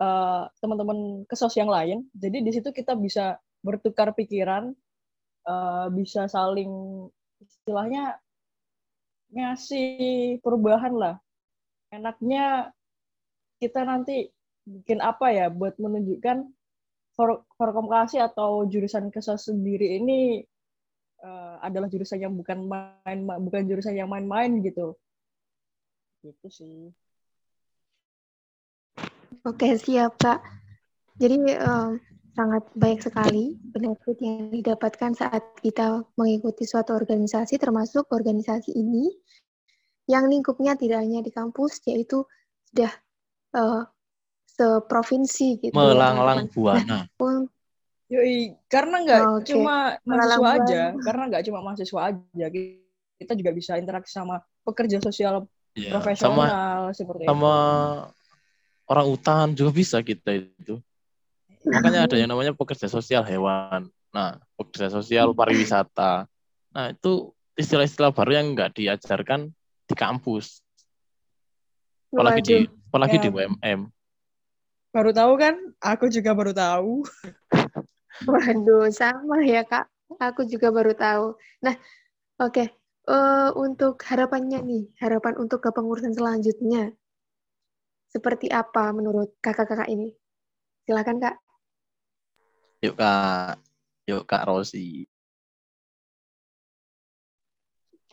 uh, 0.00 0.48
teman-teman 0.60 1.28
kesos 1.28 1.52
yang 1.58 1.68
lain. 1.68 2.08
Jadi 2.16 2.38
di 2.40 2.50
situ 2.54 2.72
kita 2.72 2.96
bisa 2.96 3.36
bertukar 3.60 4.16
pikiran, 4.16 4.72
uh, 5.44 5.86
bisa 5.92 6.30
saling 6.30 6.70
istilahnya 7.40 8.16
ngasih 9.30 10.38
perubahan 10.42 10.94
lah. 10.94 11.16
Enaknya 11.90 12.70
kita 13.58 13.82
nanti 13.82 14.30
bikin 14.66 15.02
apa 15.02 15.34
ya 15.34 15.46
buat 15.50 15.74
menunjukkan 15.80 16.46
for, 17.14 17.42
forkomunikasi 17.58 18.22
atau 18.22 18.64
jurusan 18.66 19.10
kesos 19.10 19.50
sendiri 19.50 19.98
ini 19.98 20.42
uh, 21.22 21.58
adalah 21.60 21.90
jurusan 21.90 22.22
yang 22.22 22.34
bukan 22.36 22.64
main 22.66 23.18
bukan 23.26 23.62
jurusan 23.66 23.98
yang 23.98 24.08
main-main 24.08 24.62
gitu. 24.62 24.94
Gitu 26.22 26.46
sih. 26.52 26.92
Oke, 29.46 29.72
siap, 29.80 30.20
Kak. 30.20 30.44
Jadi 31.16 31.56
um, 31.60 31.96
sangat 32.40 32.64
baik 32.72 33.04
sekali 33.04 33.52
benefit 33.76 34.16
yang 34.24 34.48
didapatkan 34.48 35.12
saat 35.12 35.44
kita 35.60 36.00
mengikuti 36.16 36.64
suatu 36.64 36.96
organisasi, 36.96 37.60
termasuk 37.60 38.08
organisasi 38.08 38.72
ini 38.72 39.12
yang 40.08 40.24
lingkupnya 40.24 40.72
tidak 40.72 41.04
hanya 41.04 41.20
di 41.20 41.28
kampus, 41.28 41.84
yaitu 41.84 42.24
sudah 42.72 42.88
uh, 43.52 43.84
seprovinsi 44.56 45.68
gitu. 45.68 45.76
Melanglang 45.76 46.48
buana. 46.48 46.80
Nah, 46.88 47.04
pun 47.20 47.44
Yoi, 48.10 48.56
karena 48.66 48.96
nggak 49.06 49.20
Oh, 49.22 49.38
oke. 49.38 49.46
cuma 49.46 50.00
Melanglang 50.02 50.40
mahasiswa 50.40 50.48
aja, 50.50 50.82
buana. 50.96 51.04
karena 51.04 51.22
nggak 51.28 51.42
cuma 51.46 51.58
mahasiswa 51.60 52.00
aja, 52.08 52.46
kita 53.20 53.32
juga 53.36 53.50
bisa 53.52 53.72
interaksi 53.76 54.16
sama 54.16 54.40
pekerja 54.64 54.96
sosial 55.04 55.44
Ya, 55.78 55.94
sama 55.94 56.02
profesional 56.02 56.90
seperti 56.90 57.22
sama 57.30 57.54
itu. 57.54 57.70
orang 58.90 59.06
utan 59.06 59.46
juga 59.54 59.70
bisa 59.70 60.02
kita 60.02 60.34
itu. 60.34 60.82
Makanya 61.66 62.08
ada 62.08 62.16
yang 62.16 62.30
namanya 62.32 62.56
pekerja 62.56 62.88
sosial 62.88 63.20
hewan. 63.26 63.92
Nah, 64.10 64.40
pekerja 64.56 64.88
sosial 64.88 65.36
pariwisata. 65.36 66.24
Nah, 66.72 66.86
itu 66.94 67.30
istilah-istilah 67.58 68.10
baru 68.14 68.40
yang 68.40 68.46
nggak 68.56 68.72
diajarkan 68.78 69.52
di 69.84 69.94
kampus. 69.94 70.64
Apalagi 72.10 72.40
di 72.42 72.56
apalagi 72.90 73.16
Ya. 73.20 73.22
di 73.22 73.28
UMM. 73.30 73.80
Baru 74.90 75.10
tahu 75.14 75.32
kan? 75.38 75.54
Aku 75.78 76.10
juga 76.10 76.34
baru 76.34 76.50
tahu. 76.50 77.06
waduh, 78.26 78.90
sama 78.90 79.38
ya, 79.46 79.62
Kak. 79.62 79.86
Aku 80.18 80.42
juga 80.42 80.74
baru 80.74 80.90
tahu. 80.96 81.38
Nah, 81.62 81.78
oke. 82.42 82.64
Eh, 83.10 83.50
untuk 83.54 84.02
harapannya 84.06 84.60
nih, 84.62 84.84
harapan 84.98 85.38
untuk 85.38 85.62
kepengurusan 85.62 86.14
selanjutnya, 86.14 86.94
seperti 88.10 88.50
apa 88.50 88.90
menurut 88.90 89.38
kakak-kakak 89.38 89.86
ini? 89.86 90.10
Silakan, 90.86 91.22
Kak. 91.22 91.38
Yuk 92.84 92.94
Kak, 93.00 93.60
yuk 94.08 94.22
Kak 94.30 94.42
Rosi. 94.48 95.04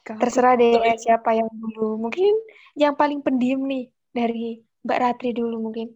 Terserah 0.08 0.54
deh 0.60 0.76
siapa 1.04 1.30
yang 1.40 1.50
dulu. 1.62 2.00
Mungkin 2.04 2.32
yang 2.82 2.94
paling 3.00 3.20
pendiam 3.26 3.60
nih 3.72 3.84
dari 4.18 4.64
Mbak 4.86 5.00
Ratri 5.04 5.30
dulu 5.36 5.56
mungkin. 5.66 5.88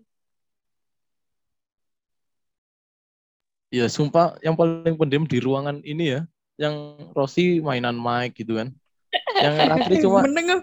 Ya, 3.71 3.87
sumpah 3.87 4.35
yang 4.43 4.59
paling 4.59 4.99
pendiam 4.99 5.23
di 5.23 5.39
ruangan 5.39 5.79
ini 5.87 6.19
ya, 6.19 6.21
yang 6.59 6.75
Rosi 7.15 7.63
mainan 7.63 7.95
mic 7.95 8.35
gitu 8.35 8.59
kan. 8.59 8.67
Yang 9.39 9.55
Ratri 9.71 9.95
cuma 10.03 10.19
Menengah. 10.27 10.61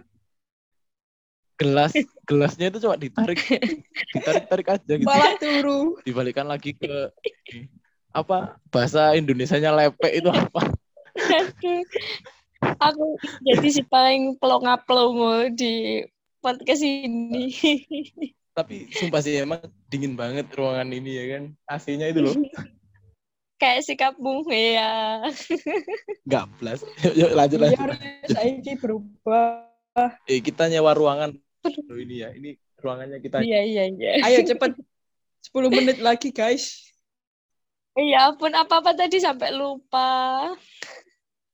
gelas 1.59 1.91
gelasnya 2.29 2.71
itu 2.71 2.79
cuma 2.85 2.95
ditarik 2.95 3.35
ditarik 4.15 4.45
tarik 4.47 4.67
aja 4.71 4.93
gitu 4.95 5.09
Malah 5.11 5.33
turu. 5.43 5.99
dibalikan 6.07 6.47
lagi 6.47 6.71
ke 6.77 7.11
apa 8.13 8.57
bahasa 8.73 9.15
Indonesianya 9.15 9.73
lepek 9.73 10.13
itu 10.25 10.31
apa. 10.33 10.63
Aku 12.89 13.07
jadi 13.47 13.69
si 13.71 13.83
paling 13.87 14.35
pelongo-pelongo 14.43 15.55
di 15.55 16.03
podcast 16.43 16.83
ini. 16.83 17.53
tapi 18.59 18.91
sumpah 18.91 19.23
sih 19.23 19.39
emang 19.39 19.63
dingin 19.87 20.19
banget 20.19 20.51
ruangan 20.51 20.91
ini 20.91 21.15
ya 21.15 21.25
kan 21.39 21.43
AC-nya 21.71 22.11
itu 22.11 22.27
loh 22.27 22.35
Kayak 23.63 23.91
sikapmu 23.91 24.47
ya. 24.51 25.19
nggak 26.27 26.47
plus 26.59 26.83
yuk, 27.07 27.15
yuk 27.15 27.31
lanjut 27.39 27.59
Iya, 27.59 27.67
lanjut 27.71 27.87
saya 28.31 28.75
berubah. 28.79 29.67
eh, 30.31 30.39
kita 30.43 30.71
nyewa 30.71 30.95
ruangan 30.95 31.39
Loh, 31.67 31.99
ini 31.99 32.23
ya 32.23 32.31
ini 32.35 32.55
ruangannya 32.79 33.19
kita 33.19 33.43
Iya 33.43 33.61
iya 33.63 33.85
iya. 33.91 34.11
Ayo 34.27 34.47
cepet. 34.47 34.79
10 35.51 35.71
menit 35.75 35.99
lagi, 35.99 36.31
guys. 36.31 36.88
Iya 37.99 38.31
ampun, 38.31 38.55
apa-apa 38.55 38.95
tadi 38.95 39.19
sampai 39.19 39.51
lupa. 39.51 40.07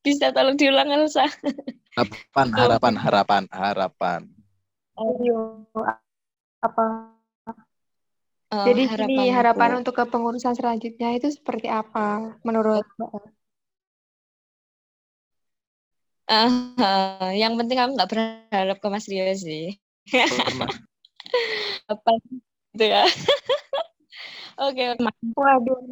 Bisa 0.05 0.29
tolong 0.37 0.61
diulang 0.61 0.93
Elsa? 0.93 1.25
Harapan, 1.97 2.49
harapan, 2.53 2.95
harapan, 3.01 3.43
harapan. 3.49 4.21
Ayo, 5.01 5.65
apa? 6.61 6.85
Oh, 8.53 8.65
Jadi 8.69 8.83
gini, 8.93 8.93
harapanku. 8.93 9.33
harapan 9.33 9.71
untuk 9.81 9.95
kepengurusan 9.97 10.53
selanjutnya 10.53 11.17
itu 11.17 11.33
seperti 11.33 11.67
apa 11.73 12.37
menurut 12.45 12.85
Mbak? 13.01 13.11
Ah, 16.29 17.33
yang 17.33 17.57
penting 17.57 17.81
aku 17.81 17.91
nggak 17.97 18.11
berharap 18.13 18.77
ke 18.85 18.89
Mas 18.93 19.09
Rio 19.09 19.29
sih. 19.33 19.81
Apa 21.93 22.11
gitu 22.73 22.85
ya? 22.85 23.05
Oke, 24.55 24.95
oke. 24.95 25.03
Waduh, 25.35 25.75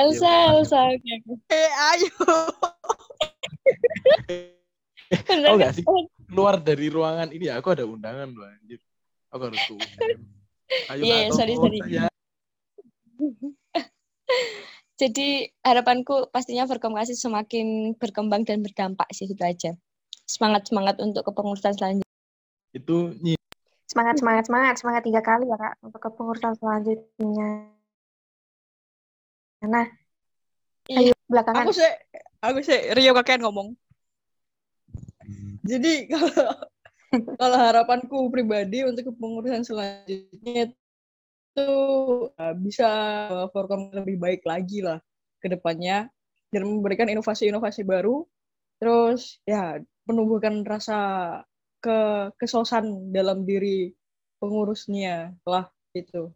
Elsa, 0.00 0.28
Iya, 0.28 0.52
Elsa, 0.52 0.80
oke. 0.92 1.12
Eh, 1.48 1.70
ayo. 1.72 2.12
Bener 5.26 5.48
Oh 5.48 5.56
kan? 5.56 5.60
nggak 5.60 5.72
sih? 5.76 5.84
Keluar 6.26 6.58
dari 6.58 6.90
ruangan 6.90 7.30
ini 7.30 7.46
ya, 7.48 7.62
aku 7.62 7.70
ada 7.72 7.86
undangan 7.86 8.28
loh 8.34 8.44
anjir. 8.44 8.80
Aku 9.30 9.42
harus 9.46 9.62
ke 9.62 9.72
UGM. 9.72 10.20
Ayo 10.90 11.02
Iya, 11.06 11.16
Kak, 11.30 11.36
sorry, 11.38 11.54
sorry. 11.56 11.78
saya. 11.80 12.08
Jadi 14.96 15.52
harapanku 15.60 16.32
pastinya 16.32 16.64
Forkomkasi 16.64 17.12
semakin 17.12 17.92
berkembang 18.00 18.48
dan 18.48 18.64
berdampak 18.64 19.04
sih 19.12 19.28
itu 19.28 19.44
aja. 19.44 19.76
Semangat 20.24 20.72
semangat 20.72 20.96
untuk 21.04 21.20
kepengurusan 21.28 21.76
selanjutnya. 21.76 22.08
Itu 22.72 23.12
nyi- 23.20 23.35
semangat, 23.96 24.20
semangat, 24.20 24.44
semangat, 24.44 24.74
semangat 24.76 25.02
tiga 25.08 25.24
kali 25.24 25.48
ya 25.48 25.56
Kak 25.56 25.80
untuk 25.80 26.00
kepengurusan 26.04 26.52
selanjutnya. 26.60 27.72
Nah, 29.64 29.88
Iya. 30.84 31.10
ayo 31.10 31.12
belakangan. 31.32 31.64
Aku 31.64 31.72
sih, 31.72 31.90
aku 32.44 32.58
sih 32.60 32.78
Rio 32.92 33.16
kakek 33.16 33.40
ngomong. 33.40 33.72
Jadi 35.64 36.04
kalau 36.12 36.44
kalau 37.40 37.56
harapanku 37.56 38.28
pribadi 38.28 38.84
untuk 38.84 39.16
kepengurusan 39.16 39.64
selanjutnya 39.64 40.76
itu 41.56 41.70
uh, 42.36 42.54
bisa 42.60 42.90
Forkom 43.48 43.88
lebih 43.96 44.20
baik 44.20 44.44
lagi 44.44 44.84
lah 44.84 45.00
ke 45.40 45.48
depannya 45.48 46.12
dan 46.52 46.68
memberikan 46.68 47.08
inovasi-inovasi 47.08 47.82
baru 47.82 48.28
terus 48.76 49.40
ya 49.48 49.80
menumbuhkan 50.04 50.60
rasa 50.62 51.40
ke 51.86 51.98
kesosan 52.42 53.14
dalam 53.14 53.46
diri 53.46 53.94
pengurusnya 54.42 55.38
lah 55.46 55.70
itu. 55.94 56.34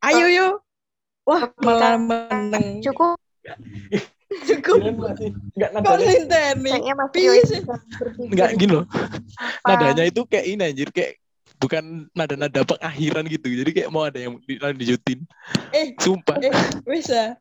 Ayo 0.00 0.26
yuk. 0.30 0.54
Wah, 1.26 1.42
Oke, 1.50 1.62
malah 1.66 1.94
Kak. 1.94 2.00
meneng. 2.06 2.66
Cukup, 2.86 3.18
Cukup. 4.48 4.78
Kirain 4.78 4.96
masih 4.96 5.28
nggak 5.58 5.70
Kok 5.74 5.82
nadanya 5.82 6.06
sinteni? 6.14 6.70
kayaknya 6.70 6.94
Mas 6.94 7.08
Piye 7.10 7.22
Rio 7.26 7.42
sih? 7.50 7.60
bisa 7.60 7.74
berpikir 7.98 8.30
nggak 8.30 8.50
gini 8.56 8.72
loh. 8.78 8.86
Nadanya 9.66 10.04
itu 10.06 10.20
kayak 10.24 10.46
ini 10.46 10.62
anjir 10.62 10.88
kayak 10.94 11.12
bukan 11.60 11.84
nada-nada 12.16 12.60
pengakhiran 12.64 13.24
gitu. 13.28 13.46
Jadi 13.50 13.70
kayak 13.74 13.90
mau 13.92 14.06
ada 14.06 14.18
yang 14.22 14.38
dilanjutin. 14.46 15.18
Eh, 15.74 15.92
Sumpah. 15.98 16.38
eh, 16.40 16.54
bisa. 16.88 17.36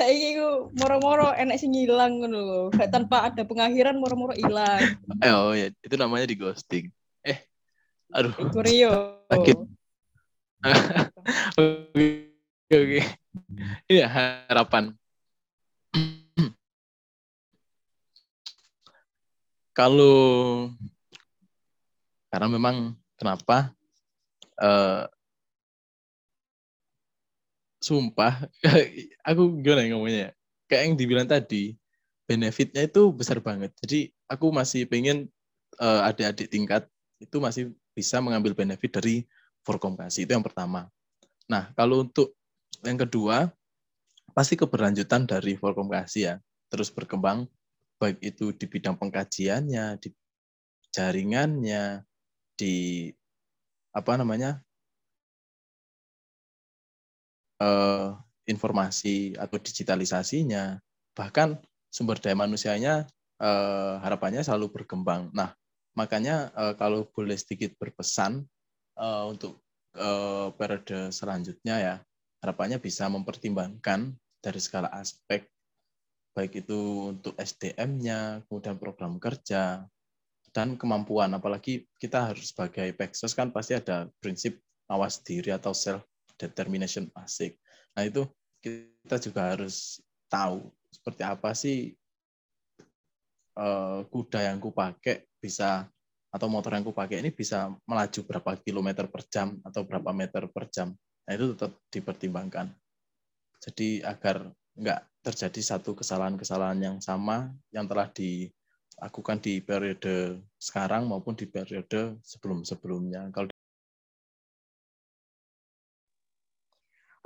Saiki 0.00 0.40
ku 0.40 0.72
moro-moro 0.80 1.28
enek 1.36 1.60
sing 1.60 1.76
ngilang 1.76 2.24
ngono 2.24 2.38
lho. 2.40 2.60
Gak 2.72 2.88
tanpa 2.88 3.28
ada 3.28 3.44
pengakhiran 3.44 4.00
moro-moro 4.00 4.32
ilang. 4.32 4.80
Eh, 5.20 5.32
oh 5.32 5.52
ya, 5.52 5.68
itu 5.84 5.94
namanya 6.00 6.24
di 6.24 6.36
ghosting. 6.40 6.88
Eh, 7.20 7.44
aduh. 8.08 8.32
Iku 8.40 8.58
Rio. 8.64 9.20
Sakit. 9.28 9.56
Oke, 11.60 12.28
oke. 12.68 13.00
Ini 13.88 14.04
ya 14.04 14.08
harapan. 14.46 14.94
Kalau 19.72 20.68
karena 22.30 22.46
memang 22.46 22.94
kenapa 23.18 23.72
eh 24.60 25.02
sumpah 27.80 28.46
aku 29.28 29.58
gimana 29.64 29.82
ya 29.82 29.88
ngomongnya 29.96 30.20
ya? 30.28 30.30
Kayak 30.70 30.82
yang 30.86 30.94
dibilang 31.00 31.26
tadi, 31.26 31.74
benefitnya 32.28 32.86
itu 32.86 33.10
besar 33.10 33.42
banget. 33.42 33.74
Jadi 33.82 34.12
aku 34.30 34.54
masih 34.54 34.86
pengen 34.86 35.26
eh, 35.80 36.00
adik-adik 36.06 36.46
tingkat 36.46 36.86
itu 37.18 37.36
masih 37.42 37.74
bisa 37.96 38.22
mengambil 38.22 38.54
benefit 38.54 38.92
dari 38.94 39.26
Forkomkasi. 39.66 40.24
Itu 40.24 40.32
yang 40.32 40.46
pertama. 40.46 40.88
Nah, 41.50 41.68
kalau 41.76 42.06
untuk 42.06 42.32
yang 42.80 42.96
kedua, 42.96 43.50
pasti 44.32 44.56
keberlanjutan 44.56 45.28
dari 45.28 45.58
Forkomkasi 45.58 46.20
ya. 46.24 46.40
Terus 46.70 46.88
berkembang, 46.88 47.44
baik 48.00 48.22
itu 48.22 48.54
di 48.56 48.64
bidang 48.70 48.96
pengkajiannya, 48.96 50.00
di 50.00 50.08
jaringannya, 50.94 52.06
di 52.56 53.10
apa 53.90 54.16
namanya, 54.16 54.62
eh, 57.60 58.08
informasi 58.48 59.36
atau 59.36 59.56
digitalisasinya, 59.60 60.80
bahkan 61.14 61.60
sumber 61.92 62.18
daya 62.18 62.34
manusianya 62.34 63.06
eh, 63.38 63.94
harapannya 64.00 64.42
selalu 64.42 64.82
berkembang. 64.82 65.30
Nah, 65.36 65.52
makanya 65.94 66.50
eh, 66.56 66.74
kalau 66.80 67.06
boleh 67.12 67.36
sedikit 67.36 67.76
berpesan 67.76 68.44
untuk 69.00 69.64
periode 70.60 71.08
selanjutnya 71.08 71.76
ya, 71.80 71.94
harapannya 72.44 72.76
bisa 72.76 73.08
mempertimbangkan 73.08 74.12
dari 74.44 74.60
segala 74.60 74.92
aspek, 74.92 75.48
baik 76.36 76.64
itu 76.64 77.12
untuk 77.16 77.32
SDM-nya, 77.40 78.44
kemudian 78.44 78.76
program 78.76 79.16
kerja, 79.16 79.88
dan 80.50 80.74
kemampuan. 80.74 81.30
Apalagi 81.32 81.86
kita 81.96 82.32
harus 82.32 82.50
sebagai 82.50 82.90
Peksos 82.92 83.32
kan 83.32 83.54
pasti 83.54 83.78
ada 83.78 84.10
prinsip 84.18 84.58
awas 84.90 85.22
diri 85.22 85.54
atau 85.54 85.70
self 85.70 86.02
determination 86.40 87.12
basic. 87.12 87.60
Nah 87.92 88.08
itu 88.08 88.24
kita 88.64 89.16
juga 89.20 89.52
harus 89.52 90.00
tahu 90.32 90.72
seperti 90.88 91.22
apa 91.26 91.52
sih 91.52 91.92
eh, 93.60 94.00
kuda 94.08 94.40
yang 94.48 94.56
kupakai 94.56 95.28
bisa 95.36 95.84
atau 96.30 96.46
motor 96.46 96.78
yang 96.78 96.86
kupakai 96.86 97.18
ini 97.18 97.34
bisa 97.34 97.74
melaju 97.84 98.20
berapa 98.22 98.50
kilometer 98.62 99.10
per 99.10 99.26
jam 99.26 99.58
atau 99.66 99.82
berapa 99.82 100.14
meter 100.14 100.46
per 100.46 100.70
jam. 100.70 100.94
Nah 101.26 101.32
itu 101.34 101.58
tetap 101.58 101.74
dipertimbangkan. 101.90 102.70
Jadi 103.60 104.00
agar 104.06 104.48
nggak 104.78 105.00
terjadi 105.26 105.60
satu 105.76 105.92
kesalahan-kesalahan 105.98 106.80
yang 106.80 106.96
sama 107.02 107.50
yang 107.74 107.84
telah 107.84 108.08
dilakukan 108.14 109.42
di 109.42 109.60
periode 109.60 110.40
sekarang 110.56 111.10
maupun 111.10 111.34
di 111.34 111.50
periode 111.50 112.16
sebelum-sebelumnya. 112.22 113.28
Kalau 113.34 113.50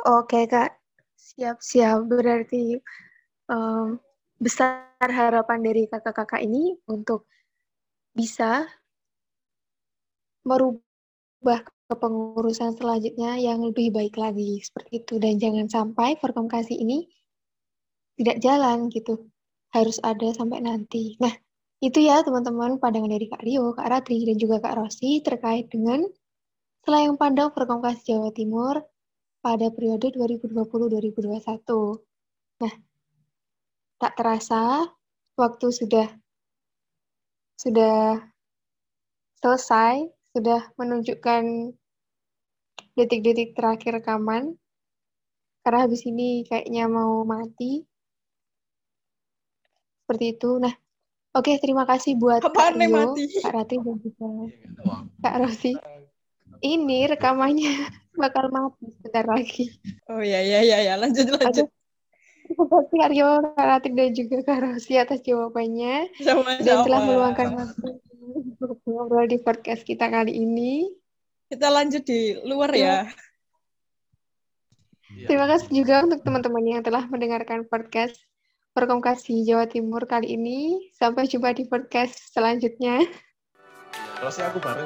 Oke 0.04 0.44
Kak, 0.44 0.68
siap-siap. 1.16 2.04
Berarti 2.04 2.76
em, 3.48 3.96
besar 4.36 4.84
harapan 5.00 5.64
dari 5.64 5.88
kakak-kakak 5.88 6.44
ini 6.44 6.76
untuk 6.92 7.24
bisa 8.12 8.68
merubah 10.44 11.64
kepengurusan 11.88 12.76
selanjutnya 12.76 13.40
yang 13.40 13.64
lebih 13.64 13.96
baik 13.96 14.20
lagi. 14.20 14.60
Seperti 14.60 15.00
itu. 15.00 15.16
Dan 15.16 15.40
jangan 15.40 15.72
sampai 15.72 16.20
Forkomkasi 16.20 16.76
ini 16.76 17.08
tidak 18.20 18.44
jalan 18.44 18.92
gitu. 18.92 19.24
Harus 19.72 19.96
ada 20.04 20.28
sampai 20.36 20.60
nanti. 20.60 21.16
Nah 21.16 21.32
itu 21.80 22.04
ya 22.04 22.20
teman-teman 22.20 22.76
pandangan 22.76 23.08
dari 23.08 23.24
Kak 23.32 23.40
Rio, 23.40 23.72
Kak 23.72 23.88
Ratri 23.88 24.20
dan 24.28 24.36
juga 24.36 24.60
Kak 24.60 24.76
Rosi 24.84 25.24
terkait 25.24 25.72
dengan 25.72 26.04
selayang 26.84 27.16
pandang 27.16 27.48
Forkomkasi 27.56 28.12
Jawa 28.12 28.28
Timur 28.36 28.84
pada 29.44 29.68
periode 29.68 30.08
2020-2021 30.16 32.00
nah 32.64 32.74
tak 34.00 34.12
terasa 34.16 34.88
waktu 35.36 35.68
sudah 35.68 36.08
sudah 37.60 38.24
selesai 39.44 40.08
sudah 40.34 40.72
menunjukkan 40.80 41.76
detik-detik 42.98 43.54
terakhir 43.54 44.02
rekaman. 44.02 44.58
Karena 45.62 45.86
habis 45.86 46.02
ini 46.04 46.42
kayaknya 46.46 46.90
mau 46.90 47.22
mati. 47.22 47.86
Seperti 50.04 50.36
itu. 50.36 50.50
Nah, 50.60 50.74
oke 51.32 51.52
terima 51.62 51.86
kasih 51.88 52.18
buat 52.18 52.42
Apaan 52.44 52.76
Kak 52.76 52.82
Rio, 52.82 52.92
mati? 52.92 53.24
Kak 53.40 53.52
Rati, 53.54 53.76
dan 53.80 53.96
juga 54.02 54.28
Kak 55.22 55.36
Rosi. 55.40 55.72
Ini 56.64 56.98
rekamannya 57.14 58.03
bakal 58.16 58.50
mati 58.50 58.90
sebentar 58.94 59.24
lagi. 59.26 59.74
Oh 60.10 60.22
ya 60.22 60.40
ya 60.40 60.62
ya 60.62 60.78
ya 60.82 60.94
lanjut 60.98 61.26
lanjut. 61.34 61.68
Terima 62.44 62.64
kasih 62.68 62.98
Aryo, 63.08 63.28
Kak 63.56 63.66
Latif, 63.66 63.92
dan 63.96 64.10
juga 64.12 64.36
Kak 64.44 64.58
Rosi 64.60 64.94
atas 65.00 65.24
jawabannya. 65.24 66.12
Sama-sama. 66.20 66.60
Dan 66.60 66.76
telah 66.84 67.00
meluangkan 67.08 67.48
waktu 67.56 67.88
untuk 68.60 68.78
ngobrol 68.84 69.24
di 69.24 69.40
podcast 69.40 69.80
kita 69.80 70.12
kali 70.12 70.44
ini. 70.44 70.92
Kita 71.48 71.72
lanjut 71.72 72.04
di 72.04 72.36
luar 72.44 72.68
ya. 72.76 73.08
Iya. 75.08 75.26
Terima 75.30 75.46
kasih 75.48 75.70
juga 75.72 76.04
untuk 76.04 76.20
teman-teman 76.20 76.64
yang 76.68 76.82
telah 76.84 77.08
mendengarkan 77.08 77.64
podcast 77.64 78.18
Perkomkasi 78.74 79.46
Jawa 79.46 79.64
Timur 79.70 80.04
kali 80.04 80.34
ini. 80.34 80.90
Sampai 80.92 81.24
jumpa 81.30 81.54
di 81.56 81.64
podcast 81.64 82.34
selanjutnya. 82.34 83.08
Kalau 84.18 84.30
sih 84.34 84.44
aku 84.44 84.58
bareng 84.58 84.84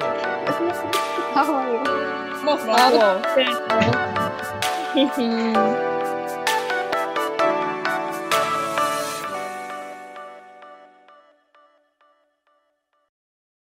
ya. 1.37 2.28
Bye. 2.49 2.65
Mau, 2.65 2.89
mau. 2.97 3.21
Hehe. 4.95 5.88